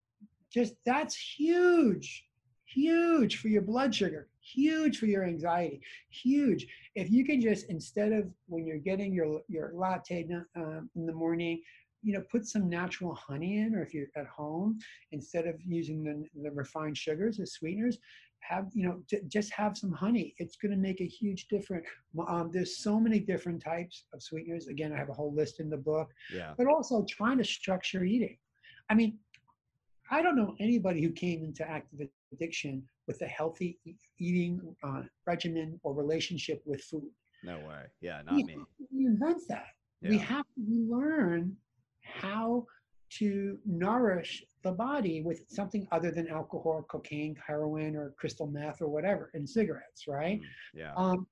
[0.50, 2.28] Just that's huge,
[2.66, 8.12] huge for your blood sugar, huge for your anxiety, huge if you can just instead
[8.14, 11.62] of when you're getting your your latte um, in the morning
[12.02, 14.78] you know put some natural honey in or if you're at home
[15.12, 17.98] instead of using the, the refined sugars as sweeteners
[18.48, 20.34] have you know j- just have some honey.
[20.38, 21.86] It's going to make a huge difference.
[22.28, 24.68] Um, there's so many different types of sweeteners.
[24.68, 26.10] Again i have a whole list in the book.
[26.34, 26.54] Yeah.
[26.58, 28.38] but also trying to structure eating.
[28.90, 29.18] I mean
[30.12, 34.54] i don't know anybody who came into active addiction with a healthy e- eating
[34.84, 37.10] uh, regimen or relationship with food.
[37.44, 37.84] No way.
[38.02, 38.54] Yeah, not we me.
[38.54, 39.68] have to reinvent that.
[40.02, 40.62] We have to
[40.96, 41.56] learn
[42.04, 42.66] how
[43.12, 48.88] to nourish the body with something other than alcohol, cocaine, heroin, or crystal meth, or
[48.88, 50.40] whatever, and cigarettes, right?
[50.40, 50.94] Mm, Yeah.
[50.96, 51.28] Um,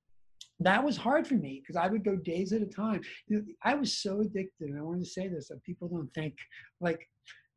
[0.60, 3.02] that was hard for me because I would go days at a time.
[3.28, 6.14] You know, I was so addicted, and I wanted to say this so people don't
[6.14, 6.38] think
[6.80, 7.10] like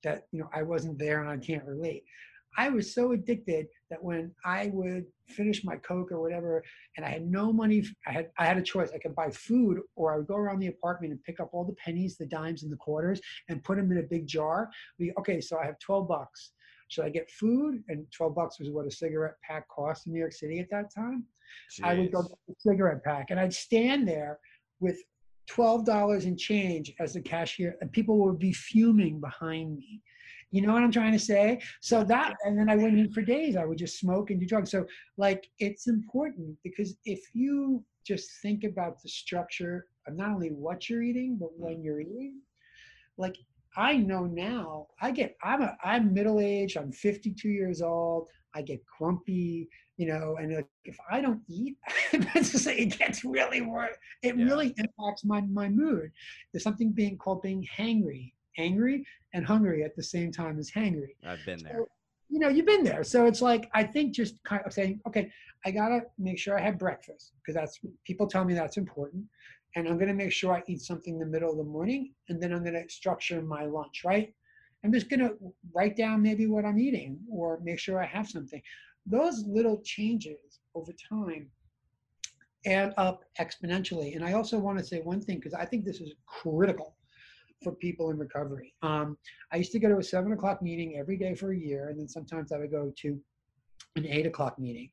[0.02, 0.24] that.
[0.33, 2.05] You know, I wasn't there and I can't relate.
[2.57, 6.62] I was so addicted that when I would finish my coke or whatever,
[6.97, 8.90] and I had no money, I had I had a choice.
[8.95, 11.64] I could buy food, or I would go around the apartment and pick up all
[11.64, 14.71] the pennies, the dimes, and the quarters, and put them in a big jar.
[14.99, 16.53] We okay, so I have twelve bucks.
[16.88, 17.83] Should I get food?
[17.88, 20.95] And twelve bucks was what a cigarette pack cost in New York City at that
[20.95, 21.25] time.
[21.83, 22.29] I would go Jeez.
[22.29, 24.38] get a cigarette pack and I'd stand there
[24.81, 24.99] with
[25.47, 30.03] twelve dollars in change as the cashier, and people would be fuming behind me.
[30.57, 31.61] You know what I'm trying to say?
[31.81, 33.57] So that, and then I wouldn't eat for days.
[33.57, 34.71] I would just smoke and do drugs.
[34.71, 34.87] So,
[35.19, 40.88] like, it's important because if you just think about the structure of not only what
[40.88, 41.64] you're eating, but mm-hmm.
[41.64, 42.40] when you're eating,
[43.19, 43.37] like,
[43.77, 48.62] I know now, I get, I'm a, I'm middle aged, I'm 52 years old, I
[48.62, 51.77] get grumpy, you know, and like, if I don't eat,
[52.35, 53.97] just say it gets really worse.
[54.23, 54.47] It Yeah.
[54.47, 56.11] really impacts my, my mood.
[56.53, 61.14] There's something being called being hangry, angry and hungry at the same time as hangry.
[61.25, 61.85] I've been there.
[62.29, 63.05] You know, you've been there.
[63.05, 65.31] So it's like, I think just kind of saying, okay,
[65.64, 69.25] I got to make sure I have breakfast because that's, people tell me that's important.
[69.77, 72.12] And I'm going to make sure I eat something in the middle of the morning.
[72.29, 74.35] And then I'm going to structure my lunch, right?
[74.85, 75.37] I'm just going to
[75.75, 78.62] write down maybe what I'm eating or make sure I have something.
[79.05, 81.49] Those little changes over time
[82.66, 84.16] add up exponentially.
[84.16, 86.97] And I also want to say one thing because I think this is critical
[87.62, 88.75] for people in recovery.
[88.83, 89.16] Um,
[89.53, 91.99] I used to go to a seven o'clock meeting every day for a year, and
[91.99, 93.21] then sometimes I would go to
[93.97, 94.90] an eight o'clock meeting.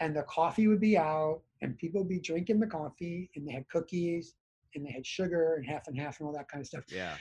[0.00, 3.52] And the coffee would be out, and people would be drinking the coffee, and they
[3.52, 4.34] had cookies,
[4.74, 6.84] and they had sugar, and half and half, and all that kind of stuff.
[6.88, 7.14] Yeah.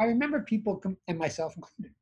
[0.00, 1.94] I remember people, and myself included.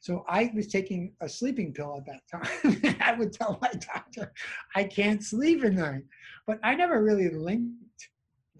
[0.00, 2.96] So I was taking a sleeping pill at that time.
[3.00, 4.32] I would tell my doctor,
[4.74, 6.02] I can't sleep at night.
[6.44, 7.81] But I never really linked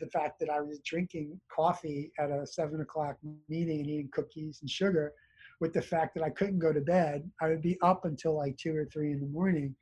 [0.03, 3.17] the fact that I was drinking coffee at a seven o'clock
[3.49, 5.13] meeting and eating cookies and sugar
[5.61, 7.31] with the fact that I couldn't go to bed.
[7.41, 9.77] I would be up until like two or three in the morning,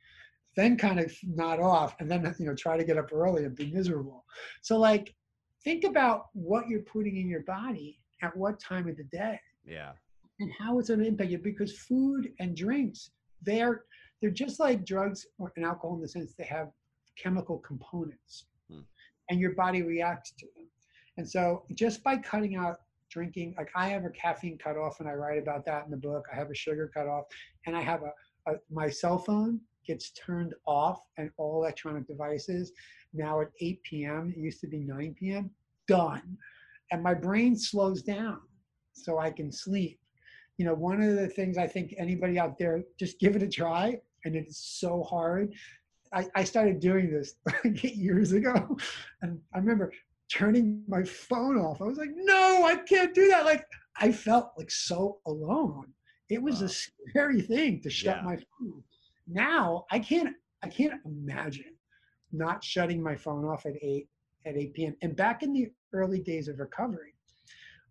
[0.55, 3.55] then kind of nod off and then, you know, try to get up early and
[3.55, 4.23] be miserable.
[4.61, 5.15] So, like,
[5.63, 9.93] think about what you're putting in your body at what time of the day Yeah.
[10.39, 13.09] and how it's going to impact you because food and drinks
[13.43, 13.85] they're
[14.21, 16.69] they're just like drugs or and alcohol in the sense they have
[17.17, 18.45] chemical components.
[19.31, 20.67] And your body reacts to them
[21.17, 25.13] and so just by cutting out drinking like i have a caffeine cutoff and i
[25.13, 27.25] write about that in the book i have a sugar cutoff
[27.65, 32.71] and i have a, a my cell phone gets turned off and all electronic devices
[33.13, 35.49] now at 8 p.m it used to be 9 p.m
[35.87, 36.37] done
[36.91, 38.39] and my brain slows down
[38.93, 39.99] so I can sleep.
[40.57, 43.47] You know, one of the things I think anybody out there, just give it a
[43.47, 43.99] try.
[44.25, 45.53] And it's so hard.
[46.13, 48.77] I, I started doing this like years ago.
[49.21, 49.91] And I remember
[50.31, 51.81] turning my phone off.
[51.81, 53.45] I was like, no, I can't do that.
[53.45, 53.65] Like,
[53.99, 55.87] I felt like so alone.
[56.29, 56.65] It was Wow.
[56.65, 58.23] a scary thing to shut Yeah.
[58.23, 58.83] my phone.
[59.27, 61.73] Now I can't, I can't imagine
[62.31, 64.07] not shutting my phone off at 8
[64.45, 64.95] at 8 p.m.
[65.01, 67.13] And back in the early days of recovery,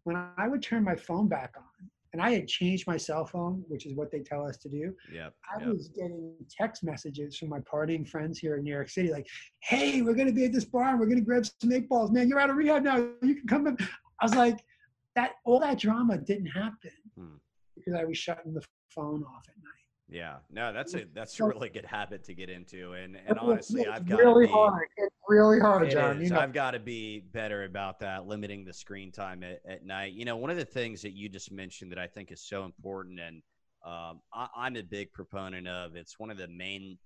[0.05, 3.65] when I would turn my phone back on, and I had changed my cell phone,
[3.69, 5.35] which is what they tell us to do, Yep.
[5.55, 5.69] I yep.
[5.69, 9.27] was getting text messages from my partying friends here in New York City, like,
[9.61, 12.29] "Hey, we're gonna be at this bar, and we're gonna grab some eight balls, man.
[12.29, 12.97] You're out of rehab now.
[13.23, 13.77] You can come." In.
[14.21, 14.59] I was like,
[15.17, 17.37] that all that drama didn't happen Hmm.
[17.75, 19.80] because I was shutting the phone off at night.
[20.11, 20.37] Yeah.
[20.51, 22.93] No, that's a that's a really good habit to get into.
[22.93, 24.89] And and honestly, I've got really be, hard.
[24.97, 26.17] It's really hard, It John.
[26.17, 26.29] is.
[26.29, 29.85] You know, I've got to be better about that, limiting the screen time at, at
[29.85, 30.13] night.
[30.13, 32.65] You know, one of the things that you just mentioned that I think is so
[32.65, 33.43] important, and
[33.87, 35.95] um, I, I'm a big proponent of.
[35.95, 36.99] It's one of the main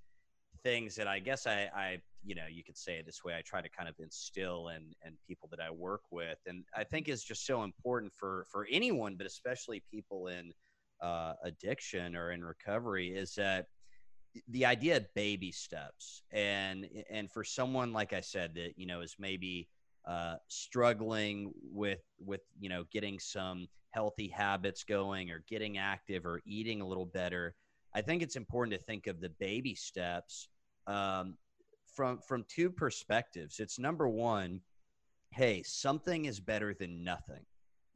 [0.62, 3.34] things that I guess I, I, you know, you could say it this way.
[3.34, 6.84] I try to kind of instill in in people that I work with, and I
[6.84, 10.52] think is just so important for for anyone, but especially people in
[11.04, 13.66] uh, addiction or in recovery, is that
[14.48, 19.00] the idea of baby steps and and for someone like i said that you know
[19.00, 19.68] is maybe
[20.08, 26.40] uh, struggling with with you know getting some healthy habits going or getting active or
[26.46, 27.54] eating a little better
[27.94, 30.48] I think it's important to think of the baby steps
[30.86, 31.36] um,
[31.86, 33.60] from from two perspectives.
[33.60, 34.60] It's number one,
[35.30, 37.44] hey, something is better than nothing.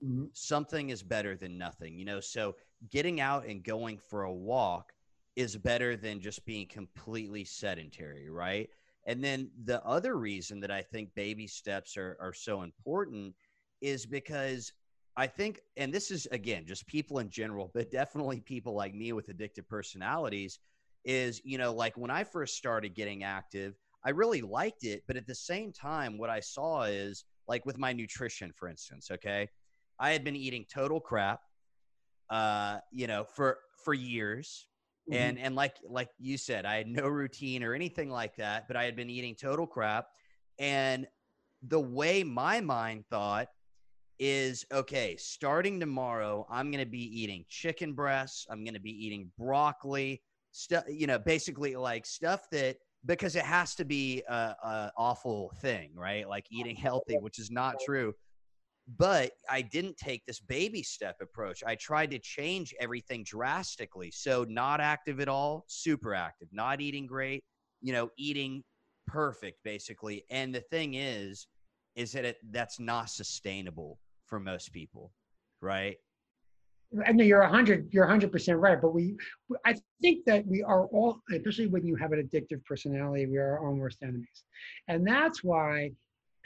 [0.04, 0.26] Mm-hmm.
[0.32, 1.98] Something is better than nothing.
[1.98, 2.54] You know, so
[2.90, 4.92] getting out and going for a walk
[5.36, 8.68] is better than just being completely sedentary, right?
[9.06, 13.34] And then the other reason that I think baby steps are, are so important
[13.80, 14.72] is because
[15.16, 19.12] I think, and this is again just people in general, but definitely people like me
[19.12, 20.58] with addictive personalities,
[21.04, 23.74] is you know, like when I first started getting active,
[24.04, 25.02] I really liked it.
[25.06, 29.10] But at the same time, what I saw is like with my nutrition, for instance,
[29.10, 29.48] okay,
[29.98, 31.40] I had been eating total crap,
[32.30, 34.66] uh, you know, for for years.
[35.10, 35.22] Mm-hmm.
[35.22, 38.76] And and like like you said, I had no routine or anything like that, but
[38.76, 40.06] I had been eating total crap.
[40.58, 41.06] And
[41.62, 43.48] the way my mind thought
[44.18, 48.46] is okay, starting tomorrow, I'm going to be eating chicken breasts.
[48.50, 50.22] I'm going to be eating broccoli,
[50.52, 52.76] stuff, you know, basically like stuff that
[53.06, 56.28] because it has to be a, a, awful thing, right?
[56.28, 58.12] Like eating healthy, which is not true.
[58.96, 61.62] But I didn't take this baby step approach.
[61.66, 64.10] I tried to change everything drastically.
[64.10, 67.44] So not active at all, super active, not eating great,
[67.82, 68.64] you know, eating
[69.06, 70.24] perfect basically.
[70.30, 71.48] And the thing is,
[71.96, 75.12] is that it, that's not sustainable for most people,
[75.60, 75.96] right?
[77.06, 78.80] I know you're a hundred, you're a hundred percent right.
[78.80, 79.16] But we,
[79.66, 83.58] I think that we are all, especially when you have an addictive personality, we are
[83.58, 84.44] our own worst enemies,
[84.88, 85.92] and that's why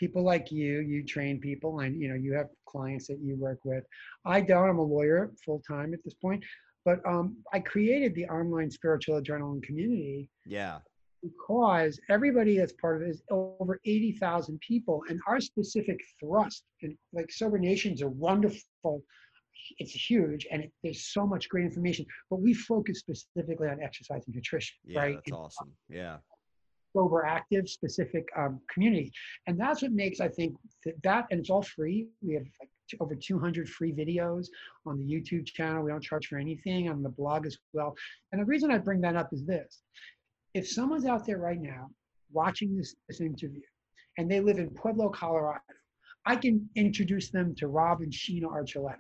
[0.03, 3.61] people like you, you train people, and you know you have clients that you work
[3.65, 3.85] with.
[4.25, 4.69] I don't.
[4.69, 6.43] I'm a lawyer full time at this point,
[6.85, 10.29] but um, I created the online spiritual adrenaline community.
[10.45, 10.79] Yeah
[11.25, 16.97] because everybody that's part of it is over 80,000 people and our specific thrust and
[17.13, 19.05] like sober nations are wonderful
[19.79, 24.25] it's huge and it, there's so much great information but we focus specifically on exercise
[24.27, 26.17] and nutrition yeah, right that's awesome yeah
[26.93, 29.13] sober active specific um, community.
[29.47, 32.09] And that's what makes i think that, that and it's all free.
[32.21, 32.71] We have like
[33.01, 34.49] over 200 free videos
[34.87, 35.83] on the youtube channel.
[35.83, 37.95] We don't charge for anything on the blog as well.
[38.33, 39.83] And the reason i bring that up is this.
[40.55, 41.91] If someone's out there right now
[42.33, 43.63] watching this, this interview
[44.19, 45.61] and they live in Pueblo, Colorado,
[46.27, 48.97] I can introduce them to Rob and Sheena Archuleta.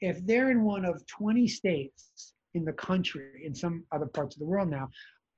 [0.00, 4.40] If they're in one of 20 states in the country, in some other parts of
[4.40, 4.88] the world now,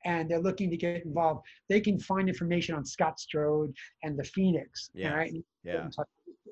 [0.07, 4.25] and they're looking to get involved, they can find information on Scott Strode and the
[4.25, 4.91] Phoenix.
[4.95, 5.13] Yeah.
[5.13, 5.33] Right?
[5.65, 5.89] Yeah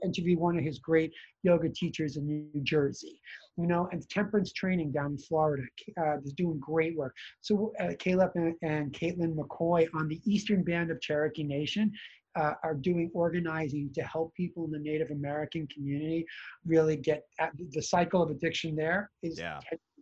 [0.04, 3.20] interview one of his great yoga teachers in New Jersey,
[3.56, 5.62] you know, and temperance training down in Florida
[6.00, 7.14] uh, is doing great work.
[7.40, 11.92] So uh, Caleb and, and Caitlin McCoy on the Eastern Band of Cherokee Nation
[12.36, 16.26] uh, are doing organizing to help people in the Native American community
[16.66, 19.60] really get at the cycle of addiction there is yeah.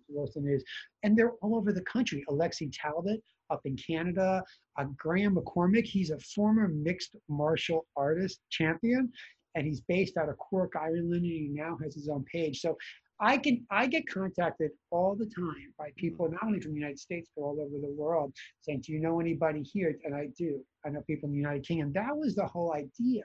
[0.08, 0.64] worse than it is.
[1.02, 2.24] And they're all over the country.
[2.30, 3.22] Alexi Talbot
[3.52, 4.42] up in Canada,
[4.78, 9.12] uh, Graham McCormick, he's a former mixed martial artist champion
[9.54, 12.60] and he's based out of Cork, Ireland, and he now has his own page.
[12.60, 12.76] So
[13.20, 16.98] I can I get contacted all the time by people not only from the United
[16.98, 20.64] States but all over the world saying, "Do you know anybody here?" And I do.
[20.84, 21.92] I know people in the United Kingdom.
[21.92, 23.22] That was the whole idea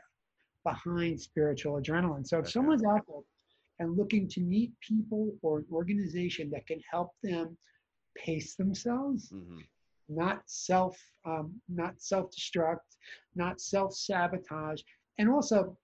[0.63, 2.27] behind spiritual adrenaline.
[2.27, 2.51] So if okay.
[2.51, 3.21] someone's out there
[3.79, 7.57] and looking to meet people or an organization that can help them
[8.15, 9.59] pace themselves, mm-hmm.
[10.09, 12.79] Not self um, not self destruct,
[13.35, 14.81] not self sabotage,
[15.17, 15.77] and also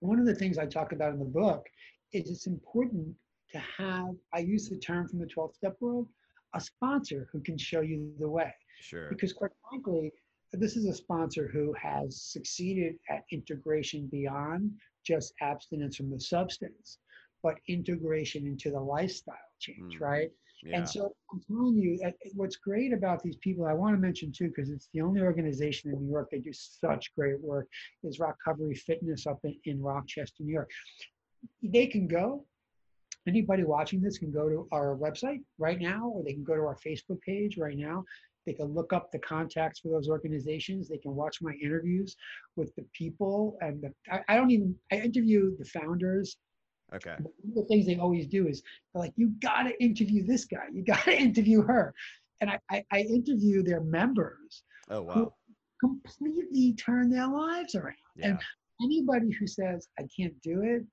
[0.00, 1.66] one of the things I talk about in the book
[2.12, 3.14] is it's important
[3.52, 6.08] to have, I use the term from the 12 step world,
[6.54, 8.52] a sponsor who can show you the way.
[8.80, 9.08] Sure.
[9.08, 10.12] Because quite frankly,
[10.52, 14.72] this is a sponsor who has succeeded at integration beyond
[15.04, 16.98] just abstinence from the substance,
[17.42, 20.00] but integration into the lifestyle change, mm.
[20.00, 20.30] right?
[20.72, 21.98] And so I'm telling you,
[22.34, 25.92] what's great about these people, I want to mention too, because it's the only organization
[25.92, 27.68] in New York, they do such great work,
[28.02, 30.70] is ROC Recovery Fitness up in, in Rochester, New York.
[31.62, 32.44] They can go,
[33.26, 36.62] anybody watching this can go to our website right now, or they can go to
[36.62, 38.04] our Facebook page right now.
[38.46, 40.88] They can look up the contacts for those organizations.
[40.88, 42.16] They can watch my interviews
[42.56, 43.58] with the people.
[43.60, 46.36] And the, I, I don't even, I interview the founders
[46.94, 47.14] Okay.
[47.18, 48.62] One of the things they always do is
[48.94, 50.64] like, you got to interview this guy.
[50.72, 51.94] You got to interview her.
[52.40, 54.62] And I, I, I, interview their members.
[54.90, 55.34] Oh, wow.
[55.80, 57.96] completely turn their lives around.
[58.16, 58.28] Yeah.
[58.28, 58.38] And
[58.82, 60.84] anybody who says, I can't do it,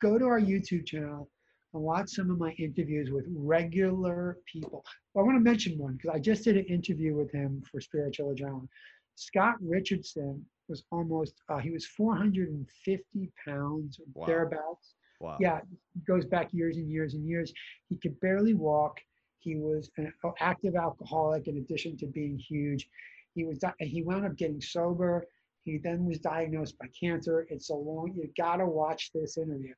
[0.00, 1.30] go to our YouTube channel
[1.74, 4.84] and watch some of my interviews with regular people.
[5.12, 7.80] Well, I want to mention one because I just did an interview with him for
[7.80, 8.68] Spiritual Adrenaline.
[9.14, 14.26] Scott Richardson was almost, uh, he was 450 pounds, wow.
[14.26, 15.38] thereabouts Wow.
[15.40, 15.60] Yeah,
[16.06, 17.52] goes back years and years and years.
[17.88, 19.00] He could barely walk.
[19.38, 22.88] He was an active alcoholic in addition to being huge.
[23.34, 25.26] He was he wound up getting sober.
[25.64, 27.46] He then was diagnosed by cancer.
[27.50, 28.12] It's a long.
[28.14, 29.74] You gotta watch this interview.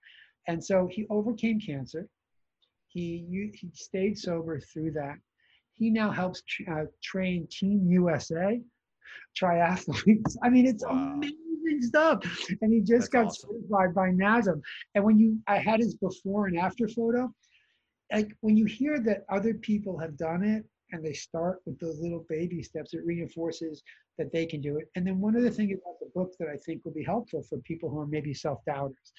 [0.46, 2.06] And so he overcame cancer.
[2.88, 5.16] He he stayed sober through that.
[5.74, 8.60] He now helps uh, train Team USA
[9.40, 10.36] triathletes.
[10.42, 11.14] I mean, it's wow.
[11.14, 11.39] amazing
[11.80, 12.22] stuff.
[12.60, 13.50] And he just That's got awesome.
[13.52, 14.60] certified by NASM.
[14.94, 17.32] And when you, I had his before and after photo.
[18.12, 22.00] Like when you hear that other people have done it and they start with those
[22.00, 23.82] little baby steps, it reinforces
[24.18, 24.90] that they can do it.
[24.96, 27.58] And then one other thing about the book that I think will be helpful for
[27.58, 29.12] people who are maybe self-doubters.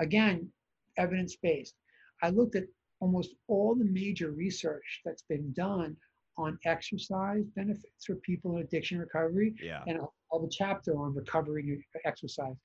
[0.00, 0.48] Again,
[0.96, 1.74] evidence-based.
[2.22, 2.64] I looked at
[3.00, 5.96] almost all the major research that's been done
[6.36, 9.82] on exercise benefits for people in addiction recovery yeah.
[9.86, 10.00] and
[10.30, 12.56] all the chapter on recovering exercise.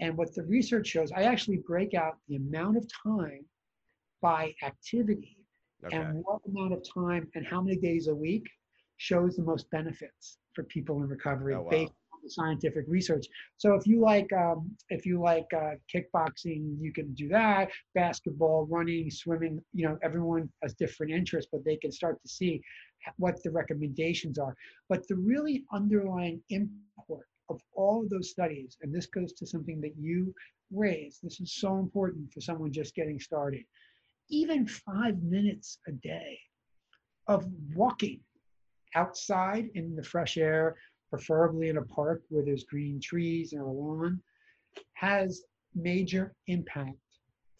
[0.00, 3.44] And what the research shows, I actually break out the amount of time
[4.22, 5.36] by activity
[5.84, 5.96] okay.
[5.96, 8.46] and what amount of time and how many days a week
[8.96, 11.70] shows the most benefits for people in recovery oh, wow.
[11.70, 13.26] based on the scientific research.
[13.56, 17.68] So if you like um, if you like uh, kickboxing, you can do that.
[17.94, 19.60] Basketball, running, swimming.
[19.72, 22.62] You know, everyone has different interests, but they can start to see
[23.16, 24.54] what the recommendations are.
[24.88, 29.80] But the really underlying import of all of those studies, and this goes to something
[29.80, 30.34] that you
[30.72, 31.20] raised.
[31.22, 33.64] This is so important for someone just getting started.
[34.28, 36.38] Even five minutes a day
[37.26, 38.20] of walking
[38.94, 40.76] outside in the fresh air,
[41.10, 44.20] preferably in a park where there's green trees and a lawn,
[44.94, 45.42] has
[45.74, 46.96] major impact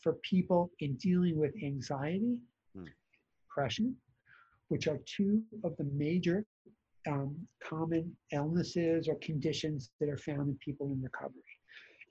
[0.00, 2.38] for people in dealing with anxiety,
[2.74, 2.84] hmm.
[3.48, 3.96] depression,
[4.70, 6.44] which are two of the major
[7.08, 11.42] um, common illnesses or conditions that are found in people in recovery.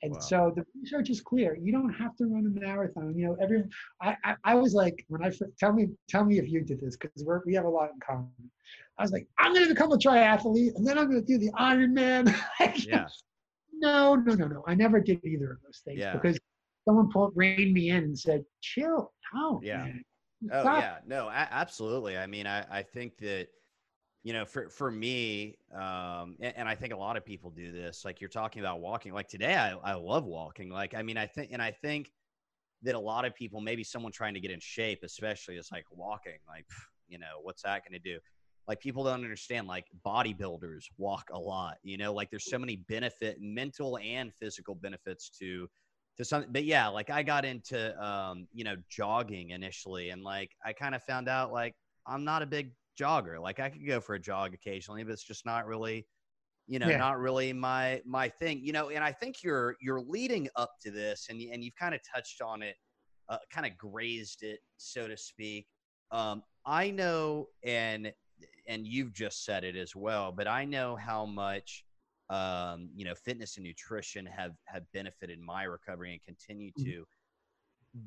[0.02, 0.20] And wow.
[0.20, 1.58] so the research is clear.
[1.62, 3.18] You don't have to run a marathon.
[3.18, 3.64] You know, every
[4.02, 6.96] I, I, I was like, when I tell me tell me if you did this
[6.96, 8.30] because we're we have a lot in common.
[8.98, 11.38] I was like, I'm going to become a triathlete, and then I'm going to do
[11.38, 12.34] the Ironman.
[12.86, 13.08] yeah.
[13.74, 14.64] No, no, no, no.
[14.68, 16.14] I never did either of those things yeah.
[16.14, 16.38] because
[16.86, 19.84] someone pulled reined me in and said, "Chill out." Yeah.
[19.84, 20.04] Man.
[20.52, 21.00] Oh yeah.
[21.06, 22.18] No, absolutely.
[22.18, 23.50] I mean, I I think that
[24.24, 27.72] you know for for me um and, and, i think a lot of people do
[27.72, 31.18] this like you're talking about walking like today I, I love walking like i mean
[31.18, 32.12] i think and i think
[32.84, 35.86] that a lot of people maybe someone trying to get in shape especially is like
[35.92, 36.68] walking like
[37.08, 38.20] you know what's that going to do
[38.68, 42.76] like people don't understand like bodybuilders walk a lot you know like there's so many
[42.78, 45.68] benefit mental and physical benefits to
[46.20, 50.52] to some but yeah like i got into um you know jogging initially and like
[50.64, 51.74] i kind of found out like
[52.06, 53.42] i'm not a big jogger.
[53.42, 56.06] Like I could go for a jog occasionally, but it's just not really,
[56.68, 56.98] you know, yeah.
[56.98, 58.60] not really my my thing.
[58.64, 61.96] You know, and I think you're you're leading up to this, and and you've kind
[61.96, 62.76] of touched on it,
[63.30, 65.68] uh, kind of grazed it, so to speak.
[66.12, 68.12] Um, I know, and
[68.68, 71.86] and you've just said it as well, but I know how much
[72.30, 76.90] um, you know fitness and nutrition have have benefited my recovery and continue mm-hmm.
[76.90, 77.06] to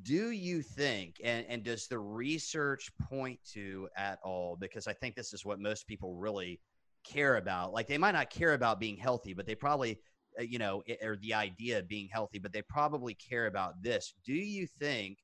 [0.02, 5.14] do you think and, and does the research point to at all because i think
[5.16, 6.60] this is what most people really
[7.04, 9.98] care about like they might not care about being healthy but they probably
[10.38, 14.14] uh, you know or the idea of being healthy but they probably care about this
[14.24, 15.18] do you think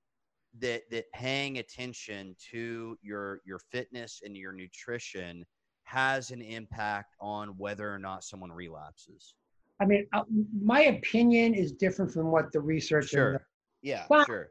[0.59, 5.44] that that paying attention to your your fitness and your nutrition
[5.89, 9.34] has an impact on whether or not someone relapses
[9.80, 10.22] i mean uh,
[10.62, 13.41] my opinion is different from what the research sure
[13.82, 14.51] yeah, but, sure.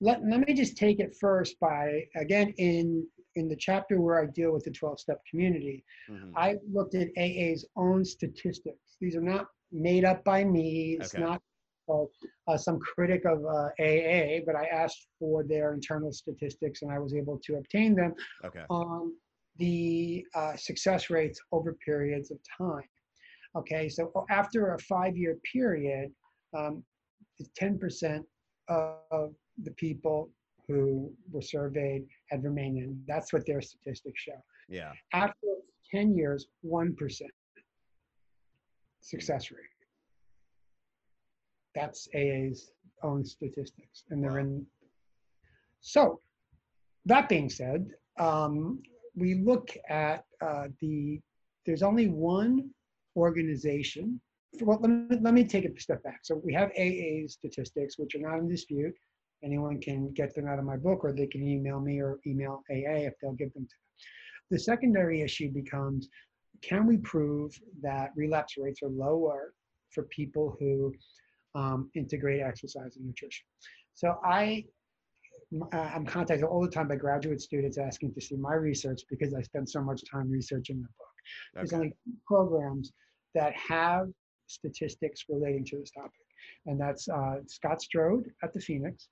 [0.00, 3.06] Let, let me just take it first by again in
[3.36, 6.36] in the chapter where I deal with the 12 step community, mm-hmm.
[6.36, 8.96] I looked at AA's own statistics.
[9.00, 10.98] These are not made up by me.
[11.00, 11.24] It's okay.
[11.24, 11.42] not
[11.88, 12.04] uh,
[12.46, 17.00] uh, some critic of uh, AA, but I asked for their internal statistics and I
[17.00, 18.14] was able to obtain them
[18.44, 18.62] okay.
[18.70, 19.12] on
[19.58, 22.88] the uh, success rates over periods of time.
[23.56, 26.10] Okay, so after a five year period,
[26.56, 26.82] um,
[27.60, 28.20] 10%
[28.68, 30.30] of the people
[30.66, 33.00] who were surveyed had remained in.
[33.06, 34.42] That's what their statistics show.
[34.68, 34.92] Yeah.
[35.12, 35.46] After
[35.90, 36.96] 10 years, 1%
[39.00, 39.60] success rate.
[41.74, 42.70] That's AA's
[43.02, 44.64] own statistics, and they're in.
[45.80, 46.20] So,
[47.04, 48.80] that being said, um,
[49.14, 51.20] we look at uh, the.
[51.66, 52.70] There's only one
[53.16, 54.20] organization
[54.60, 56.20] well, let me, let me take a step back.
[56.22, 58.94] So we have AA statistics, which are not in dispute.
[59.42, 62.62] Anyone can get them out of my book, or they can email me or email
[62.70, 64.06] AA if they'll give them to them.
[64.50, 66.08] The secondary issue becomes,
[66.62, 69.54] can we prove that relapse rates are lower
[69.90, 70.94] for people who
[71.54, 73.44] um, integrate exercise and nutrition?
[73.94, 74.64] So I
[75.72, 79.42] I'm contacted all the time by graduate students asking to see my research because I
[79.42, 81.14] spend so much time researching the book.
[81.54, 81.92] There's only
[82.26, 82.92] programs
[83.34, 84.08] that have
[84.46, 86.12] statistics relating to this topic,
[86.66, 89.08] and that's uh, Scott Strode at the Phoenix,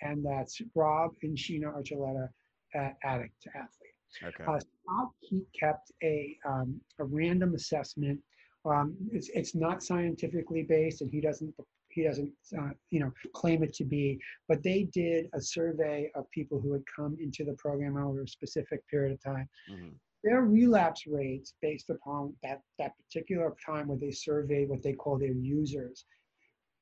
[0.00, 2.28] and that's Rob and Sheena Archuleta
[2.74, 3.92] at Addict to Athlete.
[4.24, 4.44] Okay.
[4.44, 8.18] Uh, Scott, he kept a, um, a random assessment.
[8.64, 11.54] Um, it's, it's not scientifically based, and he doesn't
[11.92, 14.18] he doesn't uh, you know claim it to be.
[14.48, 18.28] But they did a survey of people who had come into the program over a
[18.28, 19.48] specific period of time.
[19.70, 19.94] Mhm.
[20.24, 25.18] Their relapse rates, based upon that that particular time where they surveyed what they call
[25.18, 26.04] their users,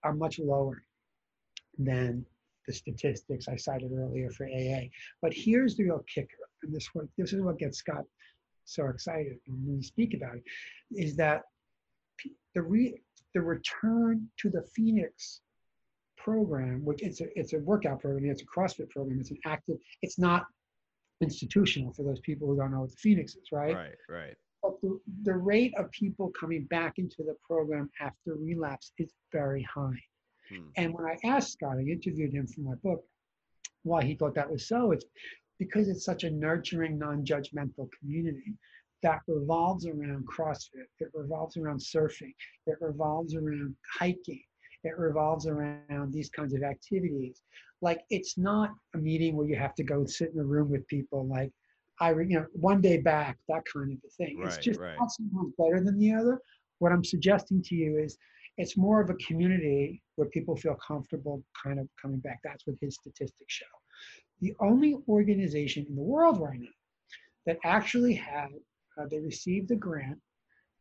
[0.02, 0.84] are much lower
[1.78, 2.24] than
[2.66, 4.90] the statistics I cited earlier for AA.
[5.22, 8.04] But here's the real kicker, and this one, this is what gets Scott
[8.64, 10.44] so excited when we speak about it,
[10.90, 11.44] is that
[12.54, 13.00] the re,
[13.34, 15.40] the return to the Phoenix
[16.16, 19.76] program, which it's a it's a workout program, it's a CrossFit program, it's an active,
[20.02, 20.46] it's not
[21.20, 23.74] institutional for those people who don't know what the Phoenix is, right?
[23.74, 23.94] Right.
[24.08, 24.34] Right.
[24.62, 29.62] But the, the rate of people coming back into the program after relapse is very
[29.62, 30.00] high.
[30.50, 30.68] Hmm.
[30.76, 33.02] And when I asked Scott, I interviewed him for my book,
[33.84, 35.04] why he thought that was so, it's
[35.58, 38.54] because it's such a nurturing, non judgmental community
[39.02, 42.34] that revolves around CrossFit, it revolves around surfing,
[42.66, 44.42] it revolves around hiking,
[44.84, 47.42] it revolves around these kinds of activities.
[47.82, 50.86] Like, it's not a meeting where you have to go sit in a room with
[50.86, 51.50] people like,
[52.00, 54.42] I, you know, one day back, that kind of a thing.
[54.42, 54.96] it's just right.
[54.98, 56.40] not someone's better than the other.
[56.78, 58.16] What I'm suggesting to you is
[58.56, 62.40] it's more of a community where people feel comfortable kind of coming back.
[62.42, 63.66] That's what his statistics show.
[64.40, 66.68] The only organization in the world right now
[67.46, 68.48] that actually had,
[69.00, 70.18] uh, they received a grant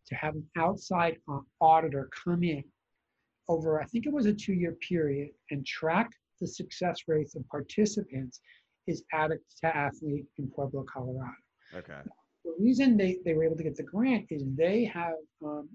[0.08, 2.64] to have an outside uh, auditor come in
[3.48, 6.10] over, I think it was a two year period, and track
[6.42, 8.40] the success rates of participants
[8.88, 11.34] is Addict to Athlete in Pueblo, Colorado
[11.76, 12.00] Okay.
[12.44, 15.14] the reason they, they were able to get the grant is they have
[15.46, 15.70] um,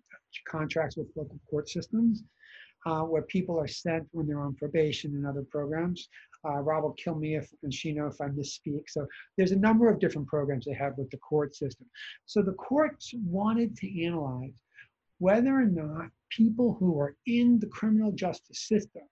[0.49, 2.25] contracts with local court systems
[2.87, 6.09] uh, where people are sent when they're on probation and other programs.
[6.47, 8.83] Uh, Rob will kill me if and she know if I misspeak.
[8.89, 11.87] So there's a number of different programs they have with the court system.
[12.27, 14.53] So the courts wanted to analyze
[15.19, 19.03] whether or not people who are in the criminal justice system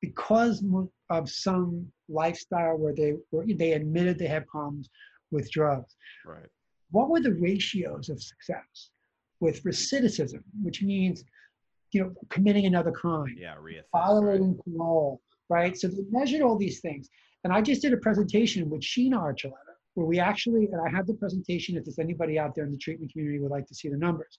[0.00, 0.64] because
[1.10, 4.88] of some lifestyle where they were they admitted they had problems
[5.30, 6.46] with drugs Right.
[6.90, 8.90] what were the ratios of success
[9.40, 11.22] with recidivism, which means,
[11.92, 13.54] you know, committing another crime, Yeah.
[13.60, 13.82] Right.
[13.92, 15.76] violating parole, right?
[15.78, 17.08] So they measured all these things.
[17.44, 21.06] And I just did a presentation with Sheena Archuleta, where we actually, and I have
[21.06, 23.88] the presentation if there's anybody out there in the treatment community would like to see
[23.88, 24.38] the numbers.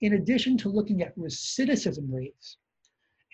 [0.00, 2.56] In addition to looking at recidivism rates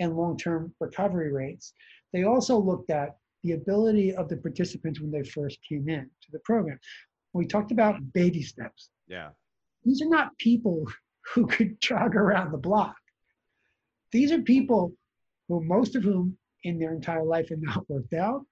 [0.01, 1.75] and long-term recovery rates,
[2.13, 6.33] they also looked at the ability of the participants when they first came in to
[6.33, 6.79] the program.
[7.33, 9.29] We talked about baby steps Yeah.
[9.85, 10.87] these are not people
[11.35, 12.97] who could jog around the block.
[14.13, 14.95] These are people
[15.49, 16.37] who, most of whom
[16.67, 18.45] in their entire life and not worked out,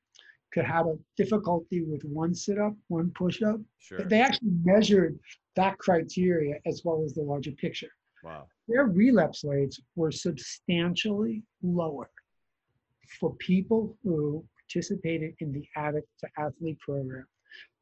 [0.52, 3.60] could have a difficulty with one sit up, one push up.
[3.78, 3.98] Sure.
[4.04, 5.18] They actually measured
[5.56, 7.90] that criteria as well as the larger picture.
[8.22, 8.46] Wow.
[8.68, 12.08] Their relapse rates were substantially lower
[13.20, 17.26] for people who participated in the addict to athlete program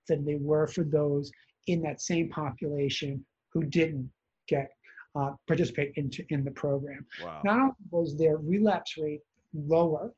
[0.08, 1.30] than they were for those
[1.68, 4.10] in that same population who didn't
[4.48, 4.70] get
[5.14, 7.06] uh, participate into in the program.
[7.22, 7.42] Wow.
[7.44, 9.20] Not only was their relapse rate
[9.54, 10.12] lower,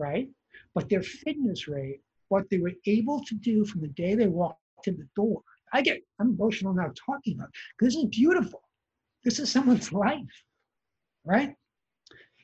[0.00, 0.28] right,
[0.74, 4.86] but their fitness rate, what they were able to do from the day they walked
[4.86, 5.42] in the door.
[5.72, 8.62] I get I'm emotional now talking about because this is beautiful.
[9.24, 10.44] This is someone's life,
[11.24, 11.54] right?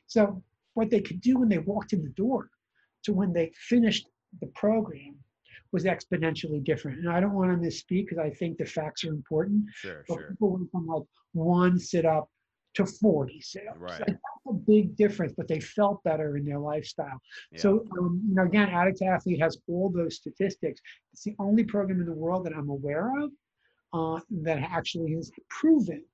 [0.07, 0.43] So
[0.75, 2.51] what they could do when they walked in the door
[3.05, 4.07] to when they finished
[4.41, 5.17] the program
[5.73, 6.99] was exponentially different.
[7.01, 9.65] And I don't want to misspeak because I think the facts are important.
[9.75, 10.05] Sure.
[10.09, 10.29] But Sure.
[10.31, 11.03] people went from like
[11.33, 12.31] one sit up
[12.77, 13.79] to 40 sit ups.
[13.81, 14.01] Right.
[14.01, 17.21] Like, that's a big difference, but they felt better in their lifestyle.
[17.51, 17.61] Yeah.
[17.61, 20.81] So, um, you know, again, Addict to Athlete has all those statistics.
[21.13, 23.31] It's the only program in the world that I'm aware of
[23.95, 26.05] uh, that actually has proven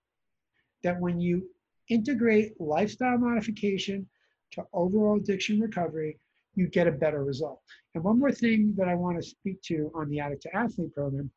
[0.84, 1.48] that when you
[1.88, 4.08] integrate lifestyle modification
[4.52, 6.18] to overall addiction recovery,
[6.54, 7.60] you get a better result.
[7.94, 10.94] And one more thing that I want to speak to on the Addict to Athlete
[10.94, 11.30] program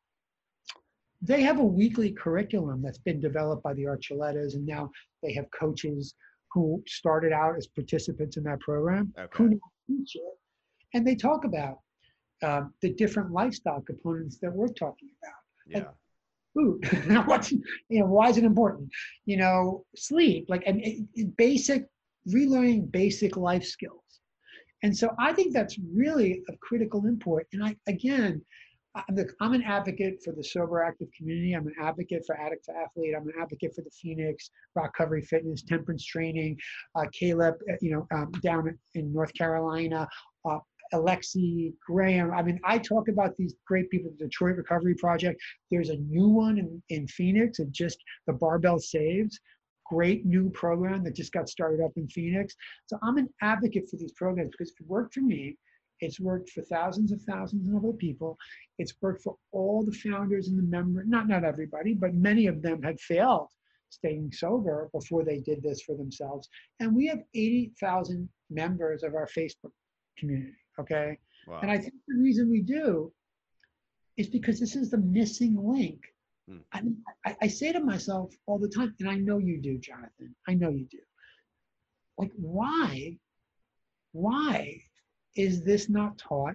[1.22, 4.90] they have a weekly curriculum that's been developed by the Archuletas, and now
[5.22, 6.14] they have coaches
[6.52, 9.28] who started out as participants in that program Okay.
[9.36, 10.22] who now teach it.
[10.94, 11.80] And they talk about
[12.42, 15.34] um, the different lifestyle components that we're talking about.
[15.84, 15.90] Yeah.
[16.54, 17.62] Food, what's, you
[18.00, 18.88] know, why is it important?
[19.26, 21.86] You know, sleep, like and it- it- basic,
[22.28, 24.00] relearning basic life skills.
[24.82, 27.46] And so I think that's really of critical import.
[27.52, 28.42] And I, again,
[28.96, 31.52] I'm, the, I'm, an advocate for the sober active community.
[31.52, 33.14] I'm an advocate for addict to athlete.
[33.16, 36.56] I'm an advocate for the Phoenix, ROC Recovery Fitness, Temperance Training,
[36.94, 40.08] uh, Caleb, uh, you know, um, down in North Carolina,
[40.48, 40.58] uh,
[40.94, 42.32] Alexi Graham.
[42.32, 45.40] I mean, I talk about these great people, the Detroit Recovery Project.
[45.70, 49.38] There's a new one in, in Phoenix, and just the Barbell Saves.
[49.90, 52.54] Great new program that just got started up in Phoenix.
[52.86, 55.56] So I'm an advocate for these programs because it worked for me.
[56.00, 58.38] It's worked for thousands of thousands of other people.
[58.78, 62.62] It's worked for all the founders and the members, not not everybody, but many of
[62.62, 63.48] them had failed
[63.90, 66.48] staying sober before they did this for themselves.
[66.80, 69.72] And we have 80,000 members of our Facebook
[70.18, 70.56] community.
[70.78, 71.18] Okay.
[71.46, 71.60] Wow.
[71.62, 73.12] And I think the reason we do
[74.16, 76.00] is because this is the missing link.
[76.48, 76.58] Hmm.
[76.72, 79.78] I, mean, I, I say to myself all the time, and I know you do,
[79.78, 80.34] Jonathan.
[80.48, 80.98] I know you do.
[82.18, 83.18] Like, why,
[84.12, 84.82] why
[85.36, 86.54] is this not taught?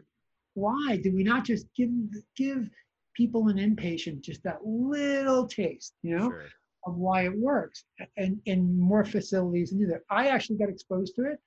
[0.54, 1.90] Why do we not just give
[2.36, 2.70] give
[3.16, 6.48] people an inpatient just that little taste, you know, sure.
[6.86, 7.86] of why it works,
[8.18, 10.02] and in more facilities and do that?
[10.10, 11.40] I actually got exposed to it.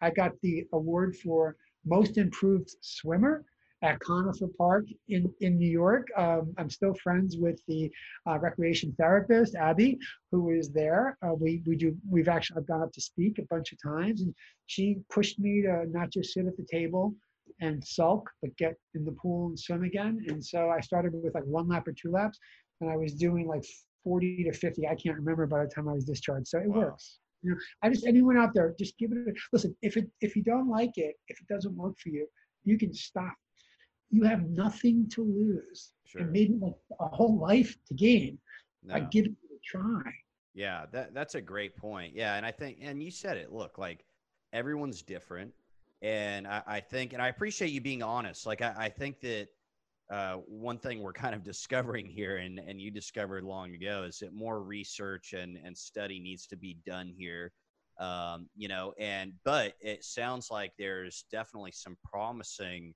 [0.00, 3.44] I got the award for most improved swimmer
[3.82, 6.06] at Conifer Park in, in New York.
[6.16, 7.90] Um, I'm still friends with the
[8.28, 9.98] uh, recreation therapist, Abby,
[10.30, 11.16] who is there.
[11.24, 14.22] Uh, we, we do, we've actually, I've gone up to speak a bunch of times
[14.22, 14.34] and
[14.66, 17.14] she pushed me to not just sit at the table
[17.60, 20.24] and sulk, but get in the pool and swim again.
[20.28, 22.38] And so I started with like one lap or two laps
[22.80, 23.64] and I was doing like
[24.04, 24.86] 40 to 50.
[24.86, 26.48] I can't remember by the time I was discharged.
[26.48, 26.80] So it wow.
[26.80, 27.18] works.
[27.42, 29.74] You know, I just anyone out there, just give it a listen.
[29.80, 32.26] If it if you don't like it, if it doesn't work for you,
[32.64, 33.32] you can stop.
[34.10, 36.22] You have nothing to lose, sure.
[36.22, 38.38] and maybe like a whole life to gain
[38.82, 38.94] no.
[38.94, 40.12] by giving it a try.
[40.54, 42.14] Yeah, that that's a great point.
[42.14, 43.52] Yeah, and I think, and you said it.
[43.52, 44.04] Look, like
[44.52, 45.52] everyone's different,
[46.02, 48.46] and I, I think, and I appreciate you being honest.
[48.46, 49.48] Like I, I think that
[50.10, 54.18] uh, one thing we're kind of discovering here, and, and you discovered long ago, is
[54.18, 57.52] that more research and, and study needs to be done here.
[57.98, 62.94] Um, you know, and but it sounds like there's definitely some promising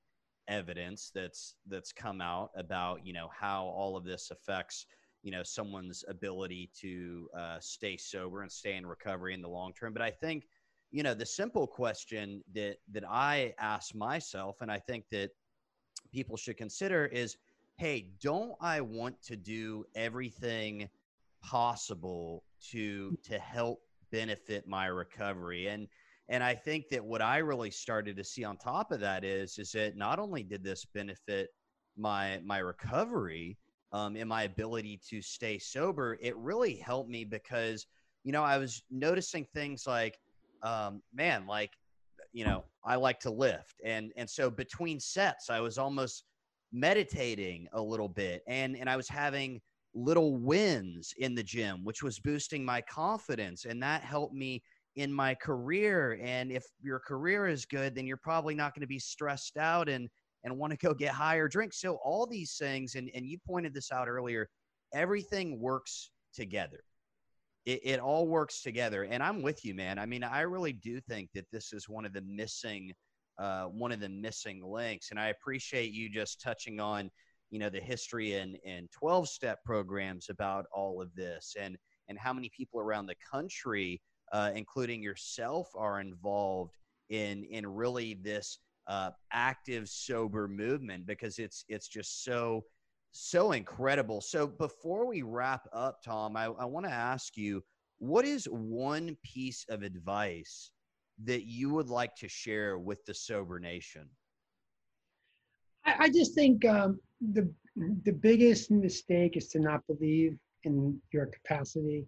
[0.49, 4.87] evidence that's that's come out about you know how all of this affects
[5.23, 9.73] you know someone's ability to uh, stay sober and stay in recovery in the long
[9.73, 9.93] term.
[9.93, 10.47] But I think
[10.91, 15.31] you know the simple question that that I ask myself, and I think that
[16.13, 17.37] people should consider is
[17.77, 20.89] hey, don't I want to do everything
[21.43, 23.81] possible to to help
[24.13, 25.69] benefit my recovery?
[25.69, 25.89] And
[26.29, 29.59] and I think that what I really started to see on top of that is
[29.59, 31.49] is that not only did this benefit
[31.97, 33.59] my my recovery
[33.93, 37.87] um, and my ability to stay sober, it really helped me because
[38.25, 40.19] you know I was noticing things like,
[40.63, 41.71] um, man, like
[42.33, 43.81] you know, I like to lift.
[43.85, 46.25] And and so between sets, I was almost
[46.73, 49.61] meditating a little bit and and I was having
[49.95, 54.63] little wins in the gym, which was boosting my confidence and that helped me
[54.97, 58.87] in my career and if your career is good then you're probably not going to
[58.87, 60.09] be stressed out and
[60.45, 63.75] and want to go get higher drinks so all these things and and you pointed
[63.75, 64.49] this out earlier
[64.93, 66.81] everything works together
[67.67, 69.05] it, it all works together.
[69.05, 69.99] And I'm with you, man.
[69.99, 72.93] I mean, I really do think that this is one of the missing
[73.37, 75.11] uh, one of the missing links.
[75.11, 77.11] And I appreciate you just touching on,
[77.51, 81.77] you know, the history and and 12 step programs about all of this and
[82.09, 84.01] and how many people around the country,
[84.33, 86.75] uh, including yourself, are involved
[87.11, 92.65] in in really this uh, active sober movement because it's it's just so
[93.13, 94.21] so incredible.
[94.21, 97.63] So before we wrap up, Tom, I, I want to ask you
[97.99, 100.71] what is one piece of advice
[101.23, 104.09] that you would like to share with the sober nation?
[105.85, 107.49] I, I just think um, the
[108.05, 112.07] the biggest mistake is to not believe in your capacity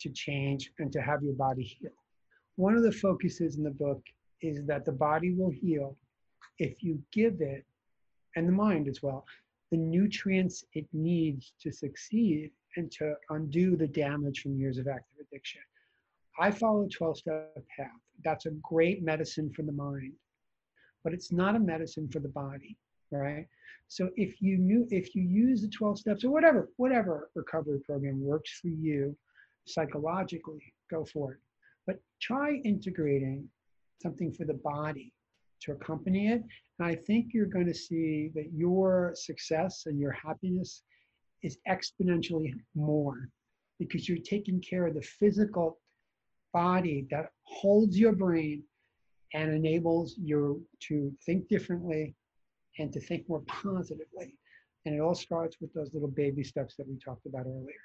[0.00, 1.92] to change and to have your body heal.
[2.56, 4.02] One of the focuses in the book
[4.42, 5.96] is that the body will heal
[6.58, 7.64] if you give it,
[8.36, 9.24] and the mind as well,
[9.70, 15.16] the nutrients it needs to succeed and to undo the damage from years of active
[15.20, 15.60] addiction.
[16.38, 17.88] I follow a 12 step path.
[18.24, 20.12] That's a great medicine for the mind,
[21.02, 22.76] but it's not a medicine for the body,
[23.10, 23.46] right?
[23.88, 28.22] So if you knew, if you use the 12 steps or whatever, whatever recovery program
[28.22, 29.16] works for you
[29.66, 31.38] psychologically, go for it.
[31.86, 33.48] But try integrating
[34.02, 35.12] something for the body
[35.62, 36.42] to accompany it.
[36.78, 40.82] And I think you're going to see that your success and your happiness
[41.42, 43.28] is exponentially more
[43.78, 45.78] because you're taking care of the physical
[46.52, 48.62] body that holds your brain
[49.34, 52.14] and enables you to think differently
[52.78, 54.34] and to think more positively.
[54.84, 57.84] And it all starts with those little baby steps that we talked about earlier.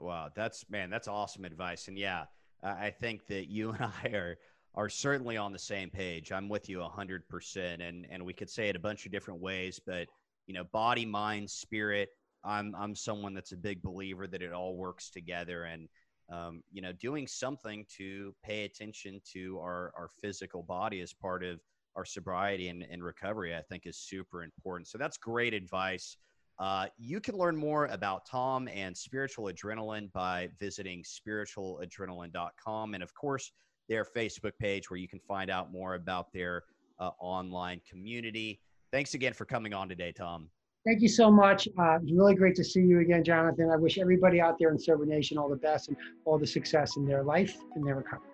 [0.00, 1.88] Wow, that's man, that's awesome advice.
[1.88, 2.24] And yeah,
[2.62, 4.38] I think that you and I are
[4.74, 6.32] are certainly on the same page.
[6.32, 9.80] I'm with you 100% and and we could say it a bunch of different ways,
[9.84, 10.08] but
[10.46, 12.08] you know, body, mind, spirit,
[12.44, 15.88] I'm I'm someone that's a big believer that it all works together and
[16.32, 21.42] um, you know, doing something to pay attention to our, our physical body as part
[21.42, 21.60] of
[21.96, 24.86] our sobriety and, and recovery, I think is super important.
[24.86, 26.16] So that's great advice.
[26.60, 32.94] Uh, you can learn more about Tom and Spiritual Adrenaline by visiting spiritualadrenaline.com.
[32.94, 33.50] And of course,
[33.88, 36.64] their Facebook page where you can find out more about their
[36.98, 38.60] uh, online community.
[38.92, 40.50] Thanks again for coming on today, Tom.
[40.84, 41.66] Thank you so much.
[41.78, 43.70] Uh, it's really great to see you again, Jonathan.
[43.70, 45.96] I wish everybody out there in Sober Nation all the best and
[46.26, 48.29] all the success in their life and their recovery.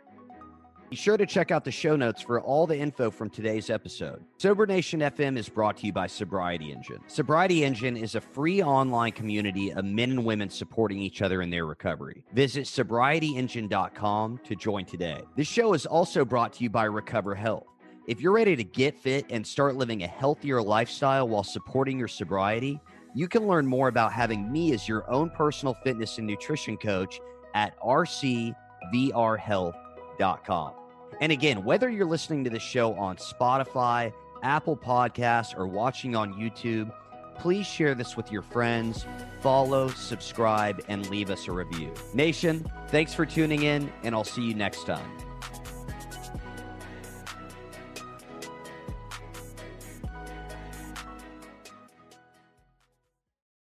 [0.88, 4.24] Be sure to check out the show notes for all the info from today's episode.
[4.38, 7.00] Sober Nation FM is brought to you by Sobriety Engine.
[7.08, 11.50] Sobriety Engine is a free online community of men and women supporting each other in
[11.50, 12.24] their recovery.
[12.34, 15.22] Visit sobrietyengine.com to join today.
[15.34, 17.66] This show is also brought to you by Recover Health.
[18.06, 22.06] If you're ready to get fit and start living a healthier lifestyle while supporting your
[22.06, 22.80] sobriety,
[23.12, 27.18] you can learn more about having me as your own personal fitness and nutrition coach
[27.54, 29.74] at rcvrhealth.com.
[31.20, 34.12] And again, whether you're listening to the show on Spotify,
[34.42, 36.92] Apple Podcasts, or watching on YouTube,
[37.38, 39.06] please share this with your friends,
[39.40, 41.92] follow, subscribe, and leave us a review.
[42.14, 45.25] Nation, thanks for tuning in, and I'll see you next time.